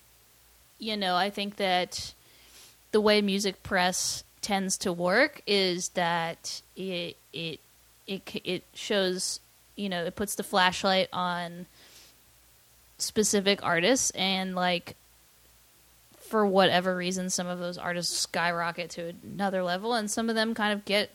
[0.79, 2.15] you know, I think that
[2.93, 7.61] the way music press tends to work is that it, it,
[8.07, 9.41] it, it shows,
[9.77, 11.67] you know, it puts the flashlight on
[12.99, 14.95] specific artists, and like
[16.33, 20.55] for whatever reason, some of those artists skyrocket to another level, and some of them
[20.55, 21.11] kind of get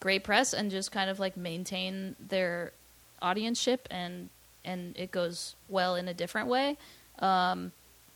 [0.00, 2.72] great press and just kind of like maintain their
[3.22, 4.30] audienceship and
[4.64, 6.78] and it goes well in a different way.
[7.18, 7.72] Um,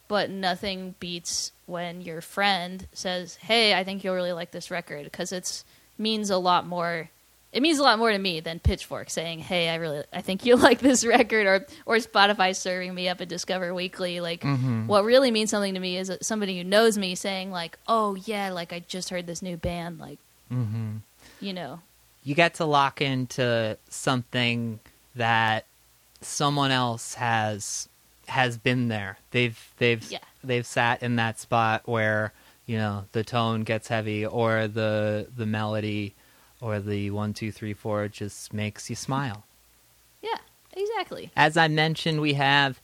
[0.08, 5.04] but nothing beats when your friend says hey i think you'll really like this record
[5.04, 5.64] because it's
[5.96, 7.08] means a lot more
[7.52, 10.44] it means a lot more to me than pitchfork saying hey i really i think
[10.44, 14.44] you'll like this record or or spotify serving me up a discover weekly like
[14.86, 18.50] what really means something to me is somebody who knows me saying like oh yeah
[18.50, 20.18] like i just heard this new band like
[20.50, 20.96] mm-hmm.
[21.40, 21.80] you know
[22.24, 24.78] you get to lock into something
[25.14, 25.66] that
[26.20, 27.88] someone else has
[28.28, 29.18] has been there.
[29.30, 30.18] They've they've Yeah.
[30.42, 32.32] they've sat in that spot where
[32.66, 36.14] you know the tone gets heavy or the the melody
[36.62, 39.44] or the one two three four just makes you smile.
[40.22, 40.38] yeah
[40.74, 42.80] exactly As I mentioned, we have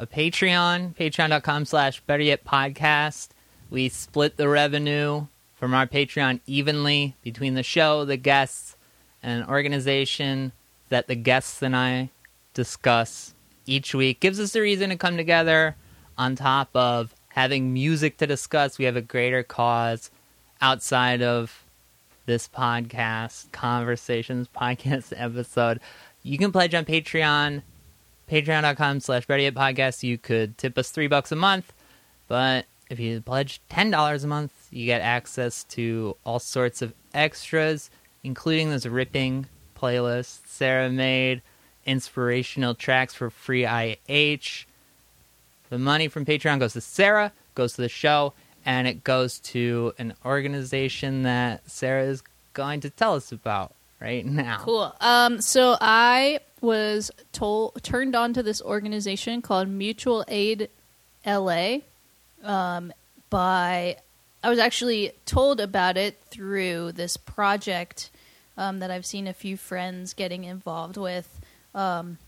[0.00, 3.28] a Patreon, patreon.com slash better yet podcast.
[3.70, 8.76] We split the revenue from our Patreon evenly between the show, the guests,
[9.22, 10.52] and an organization
[10.88, 12.10] that the guests and I
[12.54, 13.34] discuss
[13.66, 14.20] each week.
[14.20, 15.76] Gives us a reason to come together
[16.16, 18.78] on top of having music to discuss.
[18.78, 20.10] We have a greater cause
[20.60, 21.64] outside of
[22.28, 25.80] this podcast, Conversations podcast episode.
[26.22, 27.62] You can pledge on Patreon
[28.30, 30.02] patreon.com slash podcast.
[30.02, 31.72] You could tip us three bucks a month
[32.28, 36.94] but if you pledge ten dollars a month you get access to all sorts of
[37.12, 37.90] extras
[38.22, 41.42] including this ripping playlist sarah made
[41.86, 44.66] inspirational tracks for free ih
[45.70, 48.32] the money from patreon goes to sarah goes to the show
[48.68, 54.24] and it goes to an organization that sarah is going to tell us about right
[54.26, 54.94] now Cool.
[55.00, 60.68] Um, so I was told turned on to this organization called Mutual Aid
[61.26, 61.78] LA.
[62.42, 62.92] Um,
[63.30, 63.96] by
[64.42, 68.10] I was actually told about it through this project
[68.56, 71.40] um, that I've seen a few friends getting involved with.
[71.74, 72.18] Um,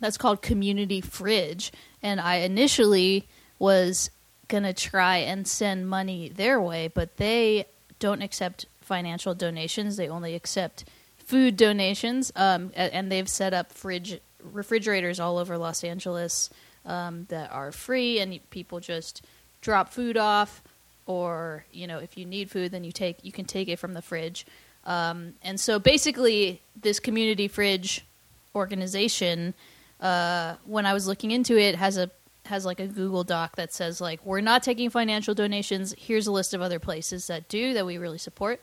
[0.00, 4.10] that's called Community Fridge, and I initially was
[4.52, 7.64] gonna try and send money their way, but they
[7.98, 9.96] don't accept financial donations.
[9.96, 10.84] They only accept
[11.16, 14.20] food donations, um, and they've set up fridge
[14.52, 16.50] refrigerators all over Los Angeles
[16.84, 19.24] um, that are free, and people just
[19.62, 20.62] drop food off.
[21.06, 23.92] or you know if you need food then you take you can take it from
[23.92, 24.46] the fridge
[24.86, 28.04] um, and so basically this community fridge
[28.54, 29.52] organization
[30.00, 32.08] uh, when i was looking into it has a
[32.46, 36.32] has like a google doc that says like we're not taking financial donations here's a
[36.32, 38.60] list of other places that do that we really support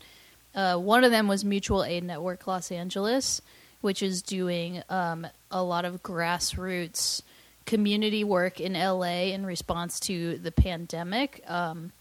[0.56, 3.42] uh, one of them was mutual aid network los angeles
[3.82, 7.22] which is doing um, a lot of grassroots
[7.66, 11.92] community work in la in response to the pandemic um,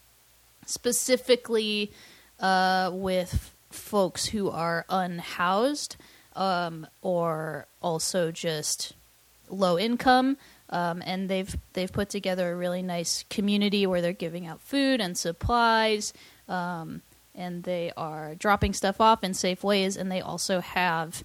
[0.66, 1.90] specifically
[2.40, 5.96] uh, with folks who are unhoused
[6.36, 8.94] um, or also just
[9.48, 10.36] low income.
[10.70, 15.00] Um, and they've they've put together a really nice community where they're giving out food
[15.00, 16.12] and supplies,
[16.48, 17.02] um,
[17.34, 19.96] and they are dropping stuff off in safe ways.
[19.96, 21.24] And they also have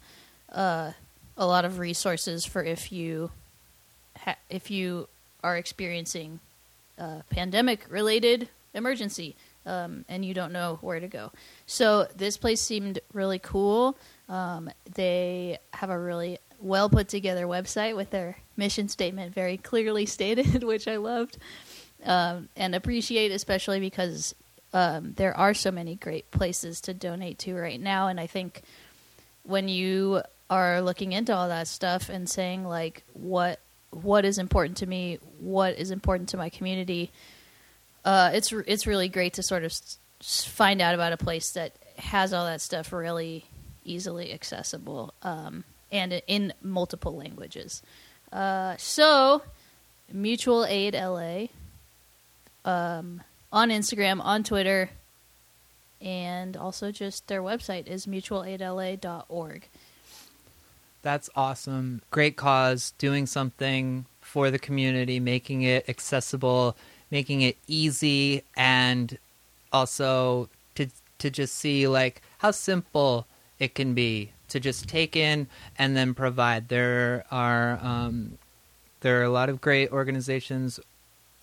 [0.51, 0.91] uh,
[1.37, 3.31] a lot of resources for if you
[4.17, 5.07] ha- if you
[5.43, 6.39] are experiencing
[6.97, 9.35] a pandemic related emergency
[9.65, 11.31] um, and you don't know where to go.
[11.65, 13.97] So this place seemed really cool.
[14.29, 20.05] Um, they have a really well put together website with their mission statement very clearly
[20.07, 21.37] stated, which I loved
[22.05, 24.35] um, and appreciate, especially because
[24.73, 28.07] um, there are so many great places to donate to right now.
[28.07, 28.61] And I think
[29.43, 33.59] when you are looking into all that stuff and saying like what
[33.91, 37.11] what is important to me, what is important to my community,
[38.03, 39.73] uh, it's it's really great to sort of
[40.21, 43.45] find out about a place that has all that stuff really
[43.85, 47.83] easily accessible um, and in multiple languages.
[48.33, 49.43] Uh, so,
[50.11, 51.45] Mutual Aid LA
[52.65, 53.21] um,
[53.51, 54.89] on Instagram, on Twitter,
[56.01, 59.69] and also just their website is mutualaidla.org.
[61.03, 62.01] That's awesome.
[62.09, 66.75] Great cause, doing something for the community, making it accessible,
[67.11, 69.17] making it easy, and
[69.71, 70.87] also to
[71.19, 73.27] to just see like how simple
[73.59, 75.47] it can be to just take in
[75.79, 76.69] and then provide.
[76.69, 78.37] There are um,
[79.01, 80.79] there are a lot of great organizations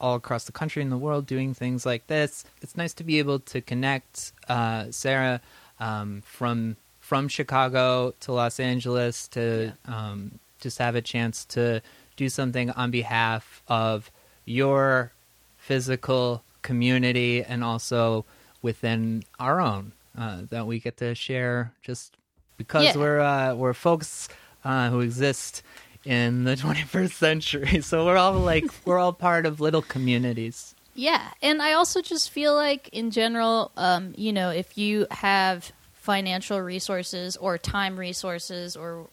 [0.01, 2.45] all across the country and the world doing things like this.
[2.63, 5.41] It's nice to be able to connect uh, Sarah
[5.81, 11.83] um, from from Chicago to Los Angeles to um, just have a chance to
[12.15, 14.09] do something on behalf of
[14.45, 15.11] your
[15.59, 18.25] physical community and also
[18.63, 22.15] within our own uh, that we get to share just
[22.61, 22.97] because Yeah.
[22.99, 24.29] we're uh, we're folks
[24.67, 25.63] uh, who exist
[26.05, 27.81] in the 21st century.
[27.81, 30.75] So we're all like we're all part of little communities.
[30.95, 35.73] Yeah, and I also just feel like in general, um, you know, if you have
[35.95, 39.07] financial resources or time resources or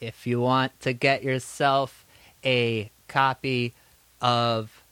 [0.00, 2.06] If you want to get yourself
[2.42, 3.74] a copy
[4.22, 4.82] of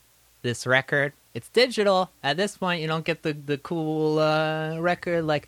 [0.43, 1.13] this record.
[1.33, 2.11] It's digital.
[2.21, 5.47] At this point, you don't get the the cool uh, record like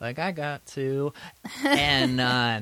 [0.00, 1.12] like I got to,
[1.66, 2.60] and uh,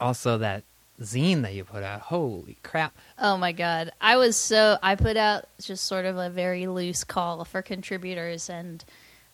[0.00, 0.62] also that
[1.02, 2.00] zine that you put out.
[2.00, 2.94] Holy crap!
[3.18, 3.92] Oh my god.
[4.00, 8.50] I was so I put out just sort of a very loose call for contributors
[8.50, 8.84] and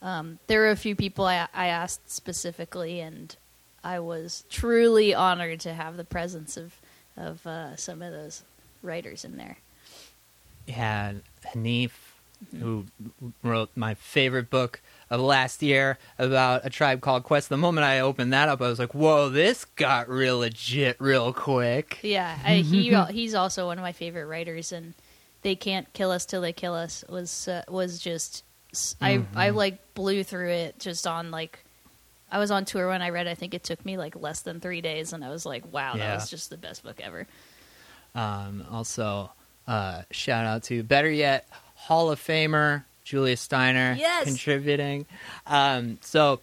[0.03, 3.35] um, there were a few people I, I asked specifically and
[3.83, 6.75] I was truly honored to have the presence of
[7.17, 8.43] of uh, some of those
[8.83, 9.59] writers in there.
[10.69, 11.23] Had
[11.55, 11.93] Hanif,
[12.59, 12.87] who
[13.43, 14.81] wrote my favorite book
[15.11, 17.49] of last year about a tribe called Quest.
[17.49, 21.33] The moment I opened that up, I was like, "Whoa, this got real legit real
[21.33, 24.95] quick." Yeah, I, he he's also one of my favorite writers, and
[25.43, 28.45] they can't kill us till they kill us was uh, was just
[29.01, 31.61] I I like blew through it just on like
[32.31, 33.27] I was on tour when I read.
[33.27, 35.97] I think it took me like less than three days, and I was like, wow,
[35.97, 37.27] that was just the best book ever.
[38.15, 39.31] Um, also,
[39.69, 44.25] uh, shout out to better yet, Hall of Famer Julia Steiner Yes.
[44.25, 45.07] contributing.
[45.47, 46.41] Um, so,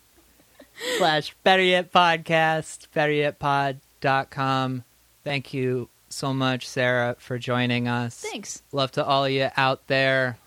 [0.98, 4.84] slash Better Yet Podcast, better yet betteryetpod.com.
[5.24, 8.16] Thank you so much, Sarah, for joining us.
[8.18, 8.62] Thanks.
[8.72, 10.38] Love to all of you out there.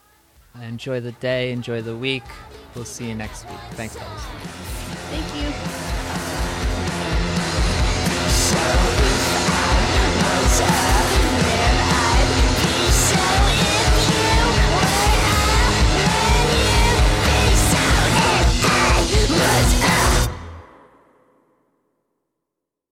[0.62, 2.24] Enjoy the day, enjoy the week.
[2.76, 3.60] We'll see you next week.
[3.72, 4.06] Thanks, guys.
[5.10, 5.36] Thank
[19.74, 19.79] you.